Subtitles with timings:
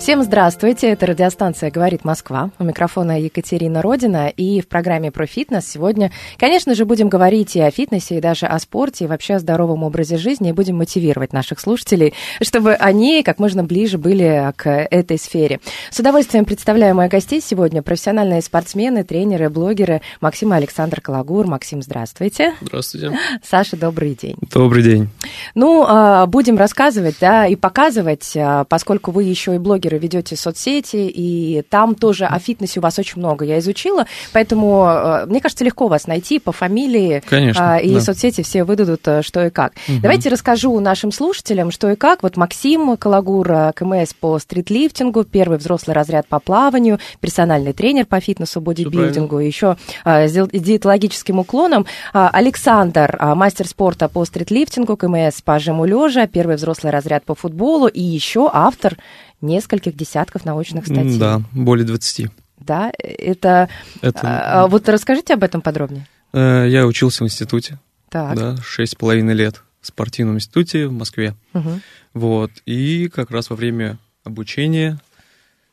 [0.00, 2.50] Всем здравствуйте, это радиостанция «Говорит Москва».
[2.58, 4.28] У микрофона Екатерина Родина.
[4.28, 8.46] И в программе про фитнес сегодня, конечно же, будем говорить и о фитнесе, и даже
[8.46, 13.22] о спорте, и вообще о здоровом образе жизни, и будем мотивировать наших слушателей, чтобы они
[13.22, 15.60] как можно ближе были к этой сфере.
[15.90, 21.46] С удовольствием представляю моих гостей сегодня, профессиональные спортсмены, тренеры, блогеры Максим и Александр Калагур.
[21.46, 22.54] Максим, здравствуйте.
[22.62, 23.18] Здравствуйте.
[23.46, 24.36] Саша, добрый день.
[24.50, 25.10] Добрый день.
[25.54, 30.96] Ну, а, будем рассказывать, да, и показывать, а, поскольку вы еще и блогеры ведете соцсети,
[31.08, 33.44] и там тоже о фитнесе у вас очень много.
[33.44, 37.22] Я изучила, поэтому а, мне кажется, легко вас найти по фамилии.
[37.28, 38.00] Конечно, а, И да.
[38.00, 39.74] соцсети все выдадут, а, что и как.
[40.02, 42.22] Давайте расскажу нашим слушателям, что и как.
[42.22, 48.60] Вот Максим Калагур, КМС по стритлифтингу, первый взрослый разряд по плаванию, персональный тренер по фитнесу,
[48.60, 51.86] бодибилдингу, еще с ди- диетологическим уклоном.
[52.12, 58.00] Александр, мастер спорта по стритлифтингу, КМС по жиму лежа, первый взрослый разряд по футболу и
[58.00, 58.96] еще автор
[59.40, 61.18] нескольких десятков научных статей.
[61.18, 62.30] Да, более 20.
[62.58, 63.68] Да, это...
[64.02, 66.06] Это, а, вот расскажите об этом подробнее.
[66.32, 67.78] э, я учился в институте,
[68.10, 68.36] Так.
[68.36, 71.34] да, шесть с половиной лет в спортивном институте в Москве.
[71.54, 71.80] Мгм.
[72.12, 74.98] Вот, и как раз во время обучения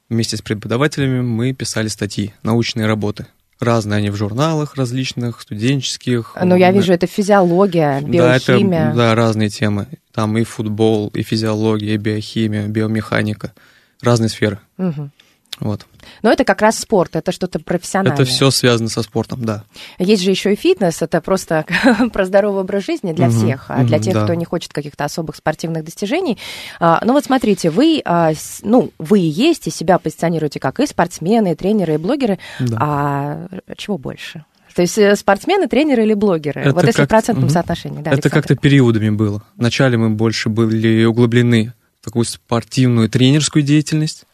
[0.10, 3.28] вместе с преподавателями мы писали статьи, научные работы.
[3.60, 6.36] Разные они в журналах различных, студенческих.
[6.42, 8.94] Ну, я вижу, это физиология, Да, это биохимия.
[8.94, 9.88] да, разные темы.
[10.14, 13.54] Там и футбол, и физиология, и биохимия, биомеханика.
[14.02, 14.60] Разные сферы.
[14.78, 15.12] Мгм.
[15.60, 15.88] Вот.
[16.22, 18.16] Но это как раз спорт, это что-то профессиональное.
[18.22, 19.64] Это все связано со спортом, да.
[20.00, 21.66] Есть же еще и фитнес, это просто
[22.14, 24.24] про здоровый образ жизни для Мгм, всех, а для мгм, тех, да.
[24.24, 26.38] кто не хочет каких-то особых спортивных достижений.
[26.80, 28.32] А, Ну вот смотрите, вы, а,
[28.64, 32.40] ну, вы и есть, и себя позиционируете как и спортсмены, и тренеры, и блогеры.
[32.60, 32.78] Да.
[32.80, 34.46] А чего больше?
[34.76, 36.62] То есть э, спортсмены, тренеры или блогеры?
[36.62, 37.54] Это вот если в как- процентном мгм.
[37.54, 38.02] соотношении.
[38.04, 39.42] Да, это как-то периодами было.
[39.56, 44.26] Вначале мы больше были углублены в такую спортивную тренерскую деятельность.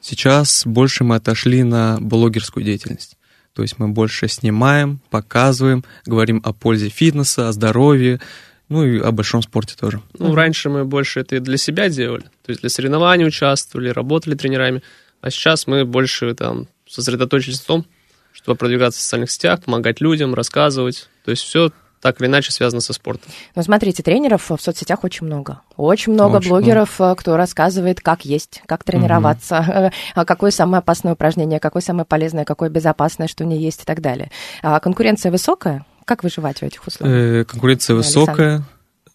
[0.00, 3.16] Сейчас больше мы отошли на блогерскую деятельность.
[3.54, 8.20] То есть мы больше снимаем, показываем, говорим о пользе фитнеса, о здоровье,
[8.68, 10.00] ну и о большом спорте тоже.
[10.18, 12.22] Ну, раньше мы больше это и для себя делали.
[12.44, 14.82] То есть для соревнований участвовали, работали тренерами.
[15.20, 17.86] А сейчас мы больше там сосредоточились в том,
[18.32, 21.08] чтобы продвигаться в социальных сетях, помогать людям, рассказывать.
[21.24, 23.30] То есть все так или иначе связано со спортом.
[23.54, 25.60] Ну, смотрите, тренеров в соцсетях очень много.
[25.76, 31.12] Очень много Очень блогеров, э, кто рассказывает, как есть, как тренироваться, а какое самое опасное
[31.12, 34.30] упражнение, какое самое полезное, какое безопасное, что не есть и так далее.
[34.62, 35.84] А конкуренция высокая?
[36.06, 37.42] Как выживать в этих условиях?
[37.42, 38.62] Э, конкуренция высокая,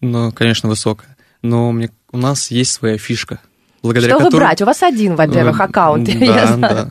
[0.00, 1.16] но, конечно, высокая.
[1.42, 3.40] Но мне, у нас есть своя фишка,
[3.82, 4.40] благодаря Что которой...
[4.42, 4.62] выбрать?
[4.62, 6.60] У вас один, во-первых, Э, аккаунт, Да, я знаю.
[6.60, 6.88] да.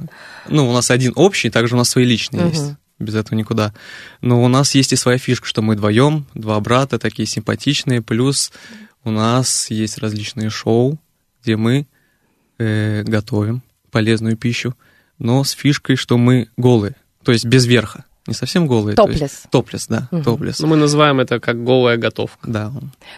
[0.48, 2.50] Ну, у нас один общий, также у нас свои личные Мгм.
[2.52, 2.74] есть.
[3.00, 3.74] Без этого никуда.
[4.22, 8.02] Но у нас есть и своя фишка, что мы вдвоем, два брата, такие симпатичные.
[8.02, 8.52] Плюс
[9.04, 10.98] у нас есть различные шоу,
[11.44, 11.88] где мы
[12.58, 13.62] э, готовим
[13.92, 14.76] полезную пищу,
[15.20, 18.06] но с фишкой, что мы голые, то есть без верха.
[18.28, 18.96] Не совсем голые.
[18.96, 19.44] то есть- Топлес.
[19.52, 20.24] Топлес, да, Мгм.
[20.24, 20.60] топлес.
[20.60, 22.50] Ну, мы называем это как голая готовка.
[22.50, 22.72] Да.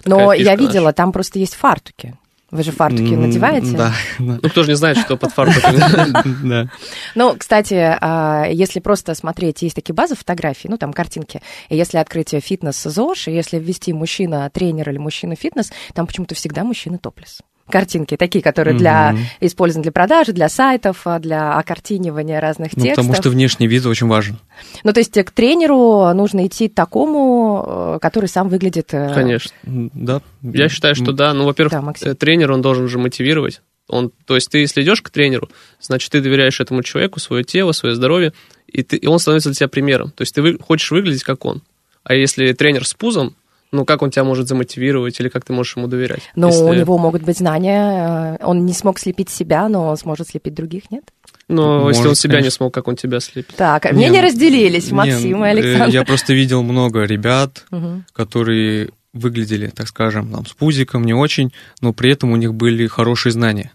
[0.06, 2.16] Но я видела, там просто есть фартуки.
[2.50, 3.76] Вы же фартуки надеваете?
[3.76, 4.40] Да, да.
[4.42, 6.48] Ну, кто же не знает, что под фартуками.
[6.48, 6.70] да.
[7.14, 11.98] Ну, кстати, а, если просто смотреть, есть такие базы фотографий, ну, там картинки, и если
[11.98, 17.42] открыть фитнес ЗОЖ, и если ввести мужчина-тренер или мужчина-фитнес, там почему-то всегда мужчина топлес.
[17.70, 19.22] Картинки такие, которые для, Мгм.
[19.42, 23.06] использованы для продажи, для сайтов, а, для окартинивания разных Ну, текстов.
[23.06, 24.38] потому что внешний вид очень важен.
[24.84, 27.64] Ну, то есть к тренеру нужно идти такому,
[27.96, 28.94] э, который сам выглядит...
[28.94, 29.52] э, Конечно.
[29.64, 30.22] Да.
[30.42, 31.34] Я считаю, что да.
[31.34, 32.10] Ну, во-первых, Да, Максим.
[32.12, 33.62] э, тренер, он должен же мотивировать.
[33.90, 35.50] Он, то есть ты, если идешь к тренеру,
[35.80, 38.34] значит, ты доверяешь этому человеку свое тело, свое здоровье,
[38.68, 40.12] и, ты, и он становится для тебя примером.
[40.12, 41.62] То есть ты вы- хочешь выглядеть как он.
[42.04, 43.36] А если тренер с пузом,
[43.72, 46.22] ну, как он тебя может замотивировать или как ты можешь ему доверять?
[46.36, 49.98] Но Если- у него могут быть знания, э, он не смог слепить себя, но он
[49.98, 51.04] сможет слепить других, нет?
[51.50, 52.58] Но если он себя не конечно.
[52.58, 53.56] смог, как он тебя слепит?
[53.56, 55.94] Так, Не, мнения ну, разделились, Не, Максим и э, Александр.
[55.94, 58.06] Я просто видел много ребят, Мгм.
[58.14, 62.88] которые выглядели, так скажем, там, с пузиком не очень, но при этом у них были
[62.88, 63.72] хорошие знания.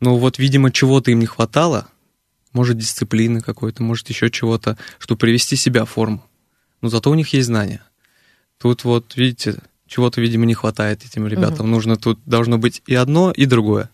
[0.00, 1.88] Но вот, видимо, чего-то им не хватало,
[2.52, 6.24] может, дисциплины какой-то, может, еще чего-то, чтобы привести себя в форму.
[6.80, 7.82] Но зато у них есть знания.
[8.60, 9.56] Тут вот, видите,
[9.86, 11.66] чего-то, видимо, не хватает этим ребятам.
[11.66, 11.68] Угу.
[11.68, 13.90] Нужно тут должно быть и одно, и другое.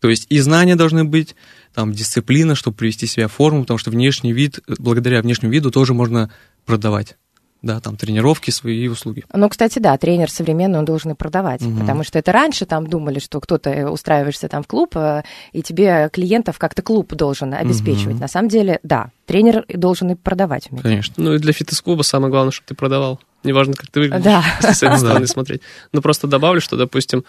[0.00, 1.36] То есть и знания должны быть,
[1.74, 5.94] там дисциплина, чтобы привести себя в форму, потому что внешний вид, благодаря внешнему виду тоже
[5.94, 6.30] можно
[6.66, 7.16] продавать
[7.62, 9.24] да, там тренировки, свои услуги.
[9.32, 11.78] Ну, кстати, да, тренер современный, он должен и продавать, угу.
[11.78, 15.22] потому что это раньше там думали, что кто-то э, устраиваешься там в клуб, э,
[15.52, 18.16] и тебе клиентов как-то клуб должен обеспечивать.
[18.16, 18.20] Угу.
[18.20, 20.82] На самом деле, да, тренер должен и продавать уметь.
[20.82, 21.14] Конечно.
[21.16, 23.20] Ну и для фитнес-клуба самое главное, чтобы ты продавал.
[23.44, 24.44] Неважно, как ты выглядишь, да.
[24.60, 25.62] с этой стороны смотреть.
[25.92, 27.24] Но просто добавлю, что, допустим,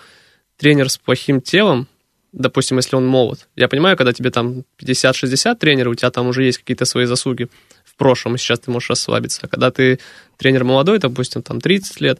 [0.57, 1.87] тренер с плохим телом,
[2.31, 3.47] допустим, если он молод.
[3.55, 7.47] Я понимаю, когда тебе там 50-60 тренеров, у тебя там уже есть какие-то свои заслуги
[7.85, 9.41] в прошлом, и сейчас ты можешь расслабиться.
[9.43, 9.99] А когда ты
[10.37, 12.19] тренер молодой, допустим, там 30 лет,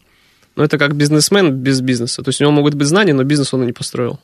[0.56, 2.22] ну, это как бизнесмен без бизнеса.
[2.22, 4.20] То есть у него могут быть знания, но бизнес он и не построил.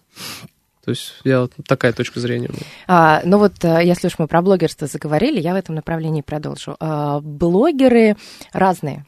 [0.86, 2.50] То есть я вот такая точка зрения.
[2.88, 6.78] А, ну вот, э, если уж мы про блогерство заговорили, я в этом направлении продолжу.
[6.80, 8.16] А, блогеры
[8.54, 9.06] разные.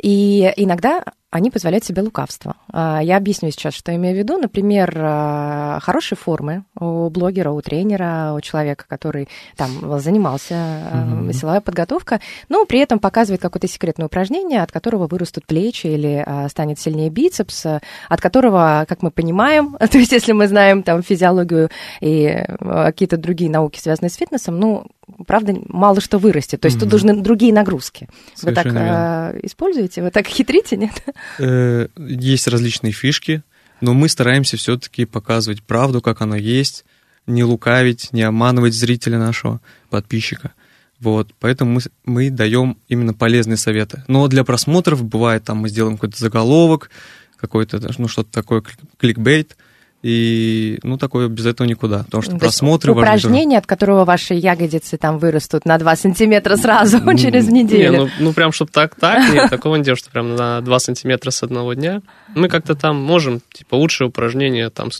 [0.00, 2.54] И иногда они позволяют себе лукавство.
[2.72, 4.38] А, я объясню сейчас, что имею в виду.
[4.38, 11.32] Например, а, хорошие формы у блогера, у тренера, у человека, который там занимался, mm-hmm.
[11.32, 16.78] силовая подготовка, но при этом показывает какое-то секретное упражнение, от которого вырастут плечи или станет
[16.78, 21.68] сильнее бицепс, от которого, как мы понимаем, то есть если мы знаем там физиологию
[22.00, 24.86] и какие-то другие науки, связанные с фитнесом, ну,
[25.26, 26.60] правда, мало что вырастет.
[26.60, 26.80] То есть mm-hmm.
[26.80, 28.08] тут нужны другие нагрузки.
[28.34, 30.02] Совершенно Вы так э, используете?
[30.02, 31.02] Вы так хитрите, нет?
[31.38, 33.42] Э, есть различные фишки,
[33.80, 36.84] но мы стараемся все-таки показывать правду, как она есть,
[37.26, 39.60] не лукавить, не обманывать зрителя нашего,
[39.90, 40.52] подписчика.
[41.00, 44.04] Вот, поэтому мы, мы даем именно полезные советы.
[44.08, 46.90] Но для просмотров бывает, там мы сделаем какой-то заголовок,
[47.36, 48.62] какой-то, ну, что-то такое,
[48.98, 49.56] кликбейт,
[50.04, 52.92] и, ну, такое без этого никуда, потому что То просмотры...
[52.92, 57.90] Упражнение, от которого ваши ягодицы там вырастут на 2 сантиметра сразу через неделю.
[57.90, 61.30] Не, ну, ну, прям, чтобы так-так, нет, такого не делать, что прям на 2 сантиметра
[61.30, 62.02] с одного дня.
[62.34, 64.90] Мы как-то там можем, типа, лучшее упражнение там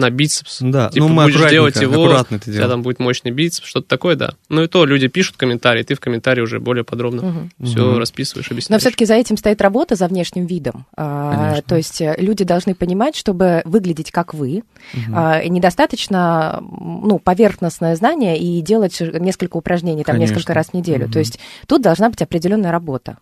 [0.00, 0.58] на бицепс.
[0.60, 3.68] Да, типа, ну мы будешь делать его, аккуратно это у тебя там будет мощный бицепс,
[3.68, 4.34] что-то такое, да.
[4.48, 7.66] Ну и то люди пишут комментарии, ты в комментарии уже более подробно угу.
[7.66, 7.98] все угу.
[7.98, 8.70] расписываешь, объясняешь.
[8.70, 10.86] Но все-таки за этим стоит работа, за внешним видом.
[10.96, 14.64] А, то есть э, люди должны понимать, чтобы выглядеть как вы,
[14.94, 15.12] угу.
[15.14, 20.34] а, недостаточно ну, поверхностное знание и делать несколько упражнений там Конечно.
[20.34, 21.04] несколько раз в неделю.
[21.04, 21.12] Угу.
[21.12, 23.18] То есть тут должна быть определенная работа.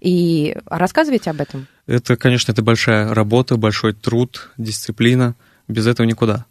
[0.00, 1.66] И рассказывайте об этом.
[1.86, 5.34] Это, конечно, это большая работа, большой труд, дисциплина
[5.70, 6.46] без этого никуда.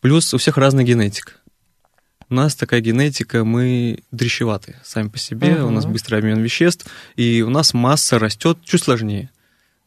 [0.00, 1.32] Плюс у всех разная генетика.
[2.28, 5.66] У нас такая генетика, мы дрещеватые сами по себе, uh-huh.
[5.66, 9.30] у нас быстрый обмен веществ, и у нас масса растет чуть сложнее.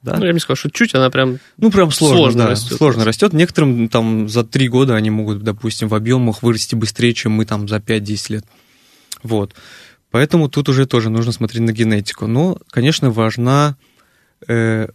[0.01, 0.15] Да?
[0.17, 2.77] Ну, я бы сказал, что чуть она прям Ну, прям сложно, сложно да, растет.
[2.77, 3.33] Сложно растет.
[3.33, 7.67] Некоторым там за три года они могут, допустим, в объемах вырасти быстрее, чем мы там
[7.67, 8.45] за 5-10 лет.
[9.23, 9.53] Вот.
[10.11, 12.27] Поэтому тут уже тоже нужно смотреть на генетику.
[12.27, 13.75] Но, конечно, важна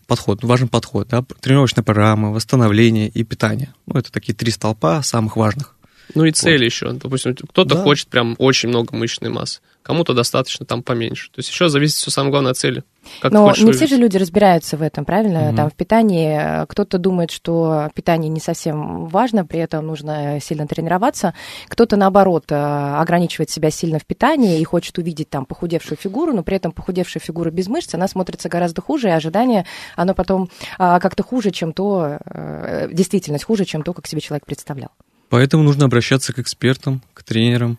[0.07, 3.75] подход, важен подход, да, тренировочная программа, восстановление и питание.
[3.87, 5.74] Ну, это такие три столпа самых важных.
[6.15, 6.65] Ну и цели вот.
[6.65, 6.93] еще.
[6.93, 7.83] Допустим, кто-то да.
[7.83, 11.29] хочет прям очень много мышечной массы кому-то достаточно там поменьше.
[11.31, 12.83] То есть еще зависит все самое главное от цели.
[13.21, 13.77] Как Но не выглядеть.
[13.77, 15.51] все же люди разбираются в этом, правильно?
[15.51, 15.57] Угу.
[15.57, 21.35] Там в питании кто-то думает, что питание не совсем важно, при этом нужно сильно тренироваться.
[21.69, 26.43] Кто-то, наоборот, э, ограничивает себя сильно в питании и хочет увидеть там похудевшую фигуру, но
[26.43, 29.67] при этом похудевшая фигура без мышц, она смотрится гораздо хуже, и ожидание,
[29.97, 30.49] оно потом
[30.79, 34.93] а, как-то хуже, чем то, э, действительность хуже, чем то, как себе человек представлял.
[35.29, 37.79] Поэтому нужно обращаться к экспертам, к тренерам,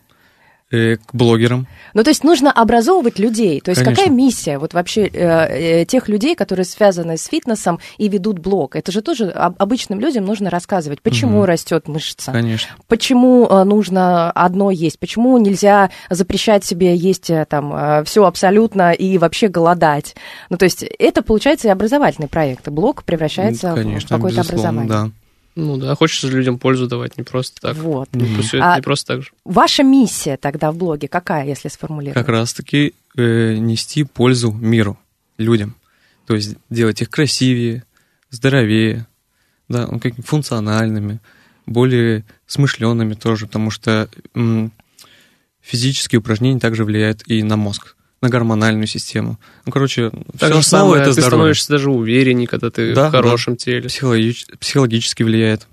[0.70, 1.66] э, к блогерам.
[1.94, 3.60] Ну, то есть нужно образовывать людей.
[3.60, 4.04] То есть Конечно.
[4.04, 8.76] какая миссия вот вообще э, э, тех людей, которые связаны с фитнесом и ведут блог?
[8.76, 11.46] Это же тоже обычным людям нужно рассказывать, почему угу.
[11.46, 12.74] растет мышца, Конечно.
[12.88, 19.48] почему э, нужно одно есть, почему нельзя запрещать себе есть там все абсолютно и вообще
[19.48, 20.16] голодать.
[20.50, 22.68] Ну, то есть это получается и образовательный проект.
[22.68, 24.88] Блог превращается Конечно, в какое-то образование.
[24.88, 25.10] Да.
[25.56, 27.76] Ну да, хочется людям пользу давать, не просто так.
[27.76, 28.10] Вот.
[28.12, 29.30] Ну, пусть а не просто так же.
[29.44, 32.14] Ваша миссия тогда в блоге какая, если сформулировать?
[32.14, 34.98] Как раз-таки э, нести пользу миру,
[35.38, 35.74] людям.
[36.26, 37.84] То есть делать их красивее,
[38.30, 39.06] здоровее,
[39.68, 41.20] да, ну, как функциональными,
[41.64, 44.72] более смышленными тоже, потому что м,
[45.62, 47.95] физические упражнения также влияют и на мозг
[48.26, 49.38] на гормональную систему.
[49.64, 51.30] Ну, короче, так все самое, это ты здоровье.
[51.30, 53.58] становишься даже увереннее, когда ты да, в хорошем да.
[53.58, 53.88] теле.
[53.88, 55.66] Психологич, психологически влияет.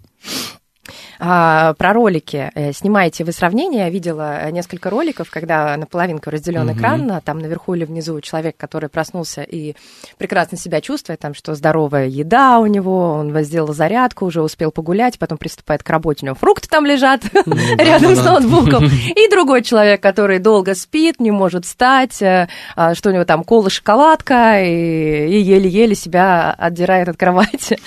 [1.26, 2.52] А, про ролики.
[2.54, 3.84] Э, снимаете вы сравнение.
[3.84, 6.78] Я видела несколько роликов, когда наполовинку разделен угу.
[6.78, 9.74] экран, а там наверху или внизу человек, который проснулся и
[10.18, 15.18] прекрасно себя чувствует, там, что здоровая еда у него, он сделал зарядку, уже успел погулять,
[15.18, 17.22] потом приступает к работе, у него фрукты там лежат
[17.78, 18.84] рядом с ноутбуком.
[19.16, 23.46] И другой человек, который долго спит, не может встать, э, а, что у него там
[23.46, 27.80] кола, шоколадка, и еле-еле себя отдирает от кровати.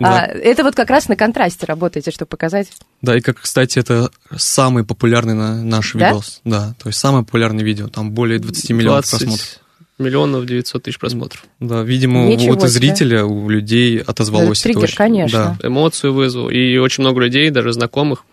[0.00, 2.75] А, это вот как раз на контрасте работаете, чтобы показать.
[3.02, 6.40] Да, и как, кстати, это самый популярный наш видос.
[6.44, 9.60] Да, то есть самое популярное видео, там более 20 миллионов просмотров
[9.98, 11.44] миллионов 900 тысяч просмотров.
[11.60, 14.68] Да, видимо, Ничего вот у зрителя, у людей отозвалось это.
[14.68, 15.56] Триггер, очень, конечно.
[15.60, 15.68] Да.
[15.68, 16.50] Эмоцию вызвал.
[16.50, 18.24] И очень много людей, даже знакомых,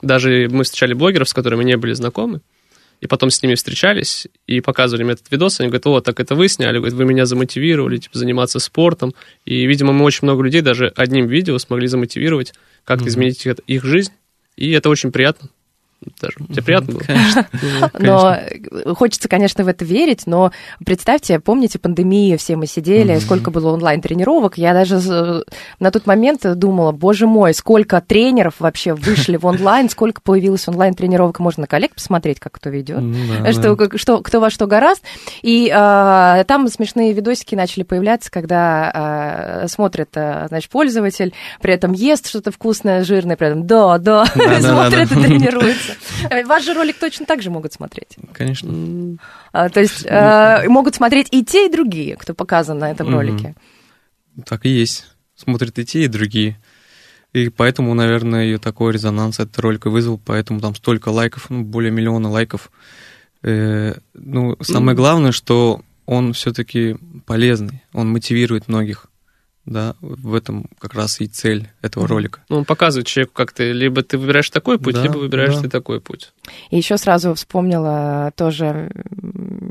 [0.00, 2.40] даже мы встречали блогеров, с которыми не были знакомы,
[3.02, 6.36] и потом с ними встречались и показывали мне этот видос, они говорят, о, так это
[6.36, 9.12] вы сняли, говорят, вы меня замотивировали, типа, заниматься спортом,
[9.44, 12.54] и, видимо, мы очень много людей даже одним видео смогли замотивировать,
[12.84, 13.08] как-то mm-hmm.
[13.08, 14.12] изменить их жизнь,
[14.56, 15.48] и это очень приятно
[16.20, 16.34] даже.
[16.48, 17.00] Тебе приятно было?
[17.00, 17.46] Конечно.
[17.98, 18.38] Но
[18.94, 20.52] хочется, конечно, в это верить, но
[20.84, 25.44] представьте, помните пандемию, все мы сидели, сколько было онлайн-тренировок, я даже
[25.78, 31.38] на тот момент думала, боже мой, сколько тренеров вообще вышли в онлайн, сколько появилось онлайн-тренировок,
[31.40, 35.02] можно на коллег посмотреть, как кто ведет, ну что, что, кто во что гораст.
[35.42, 41.92] И а, там смешные видосики начали появляться, когда а, смотрит, а, значит, пользователь, при этом
[41.92, 44.26] ест что-то вкусное, жирное, при этом да, да,
[44.60, 45.91] смотрит и тренируется.
[46.30, 48.16] Э, ваш же ролик точно так же могут смотреть.
[48.32, 49.18] Конечно.
[49.52, 53.54] А, то есть э, могут смотреть и те, и другие, кто показан на этом ролике.
[54.46, 55.06] Так и есть.
[55.34, 56.58] Смотрят и те, и другие.
[57.32, 61.62] И поэтому, наверное, и такой резонанс этот ролик и вызвал, поэтому там столько лайков, ну,
[61.62, 62.70] более миллиона лайков.
[63.42, 66.96] Э, ну, самое главное, что он все-таки
[67.26, 69.06] полезный, он мотивирует многих
[69.64, 72.40] да, в этом как раз и цель этого ролика.
[72.48, 75.62] Ну, он показывает человеку, как ты, либо ты выбираешь такой путь, да, либо выбираешь да.
[75.62, 76.32] ты такой путь.
[76.70, 78.90] И еще сразу вспомнила тоже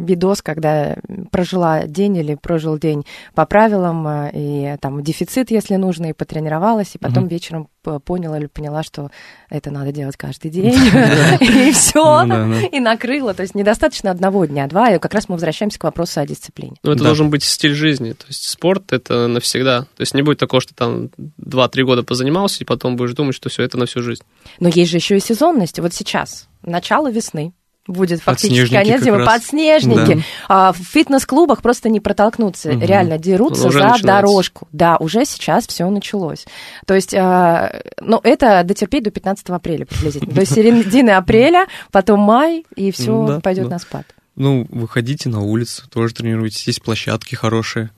[0.01, 0.97] видос, когда
[1.31, 6.95] прожила день или прожил день по правилам, э, и там дефицит, если нужно, и потренировалась,
[6.95, 7.31] и потом угу.
[7.31, 7.69] вечером
[8.05, 9.09] поняла или поняла, что
[9.49, 12.23] это надо делать каждый день, и все,
[12.71, 13.33] и накрыло.
[13.33, 16.75] То есть недостаточно одного дня, два, и как раз мы возвращаемся к вопросу о дисциплине.
[16.83, 19.81] Ну, это должен быть стиль жизни, то есть спорт— это навсегда.
[19.95, 23.49] То есть не будет такого, что там 2-3 года позанимался, и потом будешь думать, что
[23.49, 24.23] все это на всю жизнь.
[24.59, 25.79] Но есть же еще и сезонность.
[25.79, 27.53] Вот сейчас, начало весны,
[27.87, 29.25] будет фактически конец зимы.
[29.25, 30.15] Подснежники.
[30.15, 30.21] Да.
[30.47, 32.71] А, в фитнес-клубах просто не протолкнуться.
[32.71, 32.79] Угу.
[32.85, 34.07] Реально дерутся за начинается.
[34.07, 34.67] дорожку.
[34.71, 36.45] Да, уже сейчас все началось.
[36.85, 40.33] То есть, а, ну, это дотерпеть до 15 апреля приблизительно.
[40.33, 44.05] До середины апреля, потом май, и все пойдет на спад.
[44.35, 46.65] Ну, выходите на улицу, тоже тренируйтесь.
[46.67, 47.91] Есть площадки хорошие.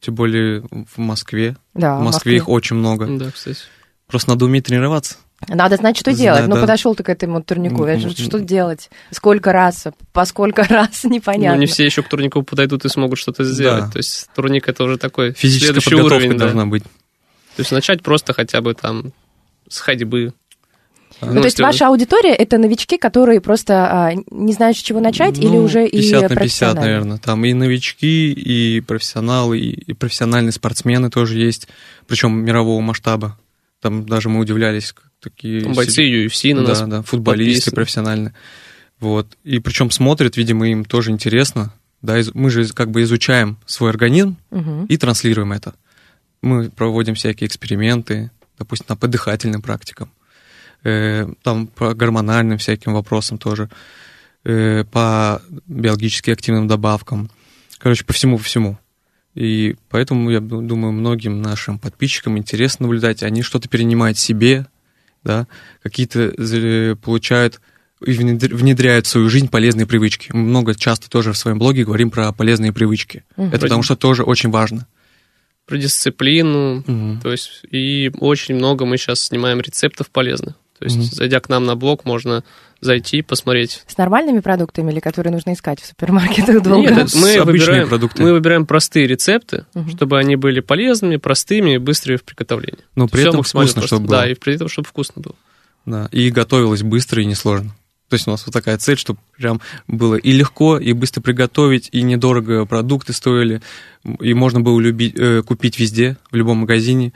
[0.00, 1.56] Тем более в Москве.
[1.74, 3.06] Да, в Москве, Москве их очень много.
[3.06, 3.58] Да, кстати.
[4.06, 5.16] Просто надо уметь тренироваться.
[5.48, 6.42] Надо знать, что делать.
[6.42, 6.62] Да, ну, да.
[6.62, 7.86] подошел ты к этому турнику.
[7.86, 8.88] Ну, ну, что делать?
[9.10, 9.86] Сколько раз?
[10.12, 11.04] По сколько раз?
[11.04, 11.56] Непонятно.
[11.56, 13.84] Ну, не все еще к турнику подойдут и смогут что-то сделать.
[13.84, 13.90] Да.
[13.90, 16.38] То есть турник это уже такой Физическая следующий уровень.
[16.38, 16.70] должна да.
[16.70, 16.84] быть.
[16.84, 19.12] То есть начать просто хотя бы там
[19.68, 20.32] с ходьбы.
[21.22, 25.00] Ну, ну, то есть ваша аудитория это новички, которые просто а, не знают, с чего
[25.00, 27.18] начать, ну, или уже 50 и на 50, наверное.
[27.18, 31.68] Там и новички, и профессионалы, и, и профессиональные спортсмены тоже есть,
[32.06, 33.38] причем мирового масштаба.
[33.86, 35.60] Там даже мы удивлялись, такие...
[35.60, 38.34] Там бойцы UFC на да, нас Да, футболисты профессиональные.
[38.98, 39.38] Вот.
[39.44, 41.72] И причем смотрят, видимо, им тоже интересно.
[42.02, 44.86] Да, мы же как бы изучаем свой организм угу.
[44.88, 45.76] и транслируем это.
[46.42, 50.10] Мы проводим всякие эксперименты, допустим, по дыхательным практикам,
[50.82, 53.70] э, там по гормональным всяким вопросам тоже,
[54.42, 57.30] э, по биологически активным добавкам.
[57.78, 58.78] Короче, по всему, по всему.
[59.36, 63.22] И поэтому, я думаю, многим нашим подписчикам интересно наблюдать.
[63.22, 64.66] Они что-то перенимают себе,
[65.22, 65.46] да,
[65.82, 67.60] какие-то получают
[68.04, 70.30] и внедряют в свою жизнь полезные привычки.
[70.32, 73.24] Мы много часто тоже в своем блоге говорим про полезные привычки.
[73.36, 73.48] Угу.
[73.48, 74.86] Это потому что тоже очень важно.
[75.66, 77.20] Про дисциплину, угу.
[77.22, 80.54] то есть и очень много мы сейчас снимаем рецептов полезных.
[80.78, 81.04] То есть, угу.
[81.04, 82.44] зайдя к нам на блог, можно
[82.80, 83.82] зайти, посмотреть.
[83.86, 86.90] С нормальными продуктами или которые нужно искать в супермаркетах долго?
[86.90, 88.22] Нет, мы выбираем, продукты.
[88.22, 89.90] мы выбираем простые рецепты, угу.
[89.90, 92.84] чтобы они были полезными, простыми и быстрыми в приготовлении.
[92.94, 93.86] Но при Все этом вкусно, просто.
[93.86, 94.18] чтобы было.
[94.18, 95.34] Да, и при этом, чтобы вкусно было.
[95.86, 97.74] Да, и готовилось быстро и несложно.
[98.08, 101.88] То есть у нас вот такая цель, чтобы прям было и легко, и быстро приготовить,
[101.90, 103.62] и недорого продукты стоили,
[104.20, 107.12] и можно было любить, э, купить везде, в любом магазине,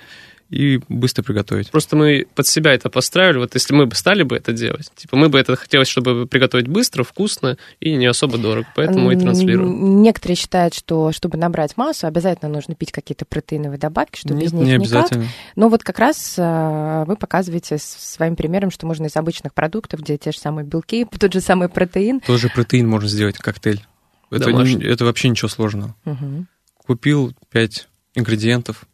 [0.51, 1.71] и быстро приготовить.
[1.71, 3.39] Просто мы под себя это поставили.
[3.39, 6.67] Вот если мы бы стали бы это делать, типа мы бы это хотелось, чтобы приготовить
[6.67, 8.67] быстро, вкусно и не особо дорого.
[8.75, 10.03] Поэтому мы и транслируем.
[10.03, 14.53] Некоторые считают, что чтобы набрать массу, обязательно нужно пить какие-то протеиновые добавки, что Нет, без
[14.53, 14.81] них не никак.
[14.83, 15.27] обязательно.
[15.55, 20.19] Но вот как раз э, вы показываете своим примером, что можно из обычных продуктов, где
[20.19, 22.21] те же самые белки, тот же самый протеин.
[22.21, 23.85] Тоже протеин можно сделать, коктейль.
[24.33, 25.95] Это, не- это вообще ничего сложного.
[26.05, 26.49] Мгм.
[26.87, 28.85] Купил 5 ингредиентов,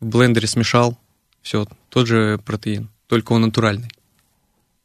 [0.00, 0.98] в блендере смешал,
[1.42, 3.88] все, тот же протеин, только он натуральный.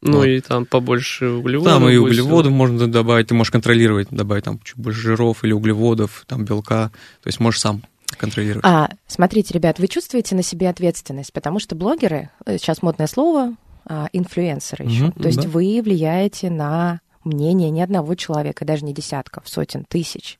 [0.02, 0.24] Ну Вот.
[0.26, 1.72] и там побольше углеводов.
[1.72, 6.24] Там и углеводов можно добавить, ты можешь контролировать, добавить там чуть больше жиров или углеводов,
[6.26, 6.90] там белка,
[7.22, 7.82] то есть можешь сам
[8.18, 8.64] контролировать.
[8.64, 13.54] А, смотрите, ребят, вы чувствуете на себе ответственность, потому что блогеры, э, сейчас модное слово,
[13.84, 15.04] а, инфлюенсеры еще.
[15.04, 15.48] Мгм, То есть да.
[15.48, 20.38] вы влияете на мнение ни одного человека, даже не десятков, сотен, тысяч.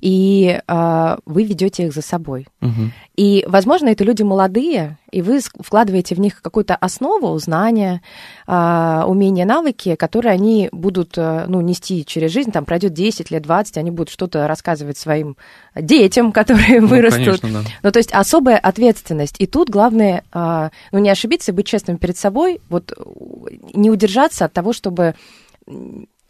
[0.00, 2.46] И а, вы ведете их за собой.
[2.60, 2.92] Мгм.
[3.16, 8.02] И, возможно, это люди молодые, и вы вкладываете в них какую-то основу, знания,
[8.46, 12.52] а, умения, навыки, которые они будут э, ну, нести через жизнь.
[12.52, 15.36] Там пройдет 10 лет, 20, они будут что-то рассказывать своим
[15.74, 17.40] детям, которые Ну, вырастут.
[17.40, 17.68] конечно, да.
[17.82, 19.36] Ну, то есть особая ответственность.
[19.38, 23.02] И тут главное, а, ну, не ошибиться, быть честным перед собой, вот э,
[23.74, 25.14] не удержаться от того, чтобы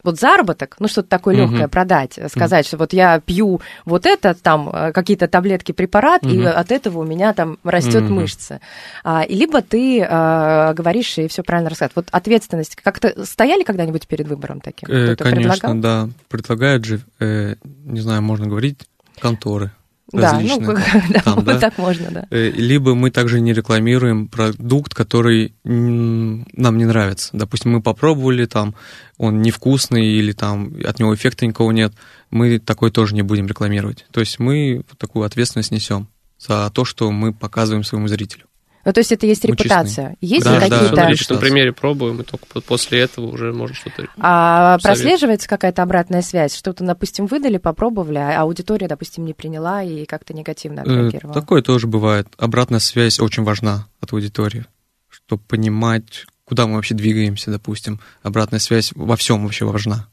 [0.04, 1.50] вот заработок, ну что-то такое Мгм.
[1.50, 6.38] легкое продать, сказать, что вот я пью вот это, там э, какие-то таблетки, препарат, и
[6.38, 6.46] Мгм.
[6.46, 8.14] от этого у меня там растет Мгм.
[8.14, 8.60] мышца.
[9.02, 11.96] А, и либо ты а, говоришь и все правильно рассказываешь.
[11.96, 12.76] Вот ответственность.
[12.76, 14.88] Как-то стояли когда-нибудь перед выбором таким?
[14.88, 15.74] Э, конечно, предлагал?
[15.74, 16.08] да.
[16.28, 18.78] Предлагают же, э, не знаю, можно говорить,
[19.20, 19.72] конторы
[20.10, 20.58] Да, ну,
[21.10, 21.58] да, там, да.
[21.58, 22.26] так можно, да.
[22.30, 27.30] Э, Либо мы также не рекламируем продукт, который нам не нравится.
[27.34, 28.74] Допустим, мы попробовали, там,
[29.18, 31.92] он невкусный или там от него эффекта никакого нет.
[32.30, 34.06] Мы такой тоже не будем рекламировать.
[34.10, 38.47] То есть мы такую ответственность несем за то, что мы показываем своему зрителю.
[38.88, 40.16] Ну, то есть это есть Мы репутация.
[40.22, 40.96] Есть Да, ли да, Всё какие-то...
[40.96, 41.10] на да.
[41.10, 44.06] личном примере пробуем, и только по- после этого уже можно что-то...
[44.16, 46.56] А прослеживается какая-то обратная связь?
[46.56, 51.34] Что-то, допустим, выдали, попробовали, а аудитория, допустим, не приняла и как-то негативно Э, отреагировала.
[51.34, 52.28] Такое тоже бывает.
[52.38, 54.64] Обратная связь очень важна от аудитории,
[55.10, 58.00] чтобы понимать, куда мы вообще двигаемся, допустим.
[58.22, 60.08] Обратная связь во всем вообще важна.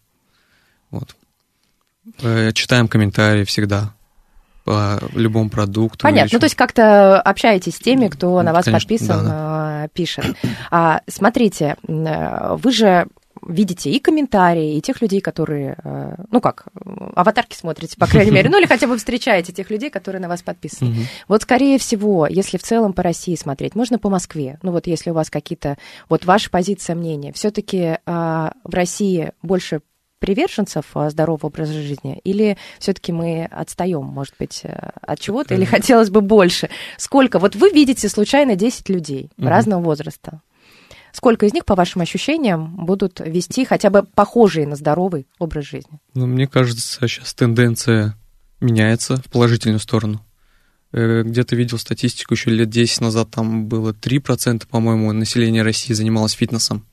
[0.92, 1.16] Вот.
[2.22, 3.94] Э, Читаем комментарии всегда
[4.66, 6.00] по любому продукту.
[6.02, 6.30] Понятно.
[6.30, 9.86] или Ну, то есть как-то общаетесь с теми, кто на Ну, вас конечно, подписан, да,
[9.86, 10.26] э, пишет.
[10.72, 13.06] А, смотрите, э, вы же
[13.48, 16.66] видите и комментарии, и тех людей, которые, э, ну как,
[17.16, 20.42] аватарки смотрите, по крайней мере, ну или хотя бы встречаете тех людей, которые на вас
[20.42, 20.90] подписаны.
[20.90, 21.02] Мгм.
[21.28, 24.58] Вот, скорее всего, если в целом по России смотреть, можно по Москве.
[24.64, 25.78] Ну вот если у вас какие-то,
[26.10, 29.82] вот ваша позиция, мнение, все-таки в России больше
[30.20, 35.66] приверженцев а, здорового образа жизни, или все-таки мы отстаем, может быть, э, от чего-то, или
[35.76, 36.70] хотелось бы больше?
[36.98, 37.40] Сколько?
[37.40, 39.48] Вот вы видите случайно 10 людей Мгм.
[39.48, 40.42] разного возраста.
[41.12, 46.00] Сколько из них, по вашим ощущениям, будут вести хотя бы похожий на здоровый образ жизни?
[46.14, 48.16] Ну, мне кажется, сейчас тенденция
[48.60, 50.22] меняется в положительную сторону.
[50.92, 56.34] Э, Где-то видел статистику еще лет 10 назад, там было 3%, по-моему, населения России занималось
[56.34, 56.86] фитнесом.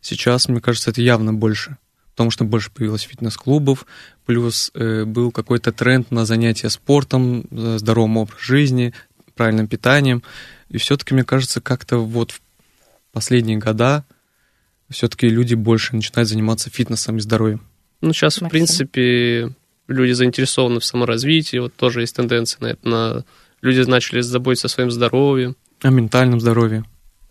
[0.00, 1.76] Сейчас, мне кажется, это явно больше,
[2.18, 3.86] потому что больше появилось фитнес-клубов,
[4.26, 8.92] плюс э, был какой-то тренд на занятия спортом, э, здоровым образом жизни,
[9.36, 10.24] правильным питанием.
[10.68, 12.40] И все-таки, мне кажется, как-то вот в
[13.12, 14.04] последние года
[14.90, 17.60] все-таки люди больше начинают заниматься фитнесом и здоровьем.
[18.00, 18.50] Ну, сейчас, в Максим?
[18.50, 19.54] принципе,
[19.86, 22.88] люди заинтересованы в саморазвитии, вот тоже есть тенденция на это.
[22.88, 23.24] На...
[23.62, 25.54] Люди начали заботиться о своем здоровье.
[25.82, 26.84] О ментальном здоровье.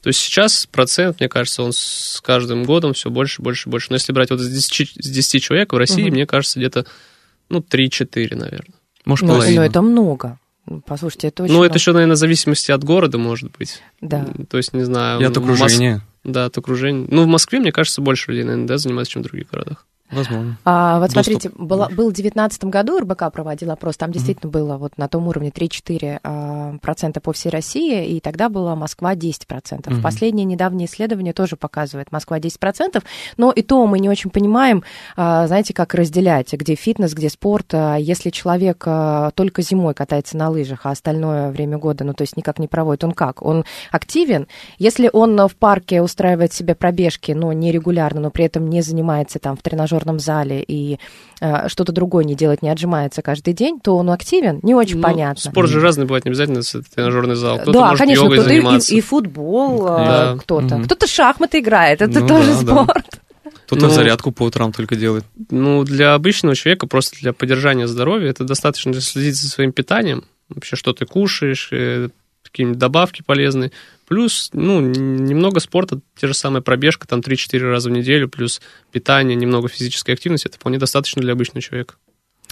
[0.07, 3.87] То есть сейчас процент, мне кажется, он с каждым годом все больше, больше, больше.
[3.89, 6.13] Но если брать вот из 10, с 10 человек в России, Мгм.
[6.13, 6.85] мне кажется, где-то,
[7.49, 8.73] ну, 3-4, наверное.
[9.03, 9.59] Может, Ну, половина.
[9.63, 10.39] ну, это много.
[10.85, 11.77] Послушайте, это очень ну, это много.
[11.79, 13.81] еще, наверное, в зависимости от города, может быть.
[13.99, 14.25] Да.
[14.49, 15.19] То есть, не знаю.
[15.19, 16.01] И от в Мос- окружения.
[16.23, 17.05] Да, от окружения.
[17.11, 19.85] Ну, в Москве, мне кажется, больше людей, наверное, да, занимаются, чем в других городах.
[20.09, 20.57] Возможно.
[20.63, 24.77] А, вот Доступ смотрите, была, был в 2019 году РБК проводил опрос, там действительно было
[24.77, 29.47] вот на том уровне 3-4 а, процента по всей России, и тогда была Москва 10
[29.47, 29.93] процентов.
[29.93, 30.01] Мгм.
[30.01, 33.03] Последние недавние исследования тоже показывают Москва 10 процентов,
[33.35, 34.83] но и то мы не очень понимаем,
[35.17, 37.73] а, знаете, как разделять, где фитнес, где спорт.
[37.73, 42.21] А, Если человек а, только зимой катается на лыжах, а остальное время года, ну то
[42.21, 43.41] есть никак не проводит, он как?
[43.41, 44.47] Он активен?
[44.79, 49.57] Если он в парке устраивает себе пробежки, но нерегулярно, но при этом не занимается там
[49.57, 50.99] в тренажерном зале и
[51.41, 54.59] э, что-то другое не делает, не отжимается каждый день, то он активен?
[54.63, 55.51] Не очень Ну, понятно.
[55.51, 57.57] Спорт же разный бывает, не обязательно это тренажерный зал.
[57.59, 58.93] Кто-то да, может конечно, йогой кто-то и- заниматься.
[58.93, 60.37] и, и футбол, э, Да.
[60.39, 60.75] кто-то.
[60.77, 60.85] Мгм.
[60.85, 62.83] Кто-то шахматы играет, это Ну тоже да, да.
[62.83, 63.05] спорт.
[63.65, 65.25] Кто-то Ну, зарядку по утрам только делает.
[65.49, 70.75] Ну, для обычного человека, просто для поддержания здоровья, это достаточно следить за своим питанием, вообще,
[70.77, 72.09] что ты кушаешь, э,
[72.43, 73.71] какие-нибудь добавки полезные.
[74.07, 79.35] Плюс, ну, немного спорта, те же самые пробежка, там 3-4 раза в неделю, плюс питание,
[79.35, 81.95] немного физической активности, это вполне достаточно для обычного человека.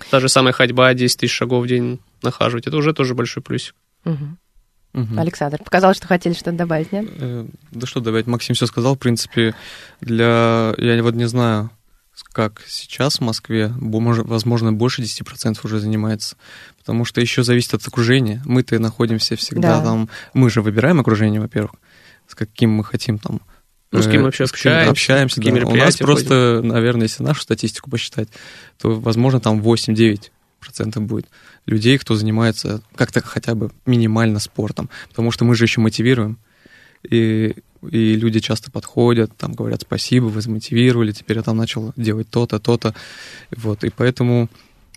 [0.10, 3.74] Та же самая ходьба, 10 тысяч шагов в день нахаживать, это уже тоже большой плюсик.
[4.04, 4.38] Угу.
[4.96, 5.20] Угу.
[5.20, 7.06] Александр, показалось, что хотели что-то добавить, нет?
[7.20, 9.56] Э, да что добавить, Максим все сказал, в принципе,
[10.02, 11.70] для, я вот не знаю,
[12.23, 16.38] как сейчас в Москве, возможно, больше 10% уже занимается,
[16.78, 18.41] потому что еще зависит от окружения.
[18.45, 19.84] Мы-то находимся всегда да.
[19.84, 21.71] там, мы же выбираем окружение, во-первых,
[22.28, 23.41] с каким мы хотим там
[23.91, 25.67] ну, с кем мы вообще общаемся, общаемся да.
[25.67, 28.28] У нас просто, наверное, если нашу статистику посчитать,
[28.78, 31.28] то, возможно, там 8-9% будет
[31.65, 34.89] людей, кто занимается как-то хотя бы минимально спортом.
[35.10, 36.38] Потому что мы же еще мотивируем.
[37.10, 37.56] И,
[37.88, 42.60] и люди часто подходят, там говорят спасибо, вы замотивировали, теперь я там начал делать то-то,
[42.60, 42.93] то-то.
[43.56, 44.50] Вот, и поэтому...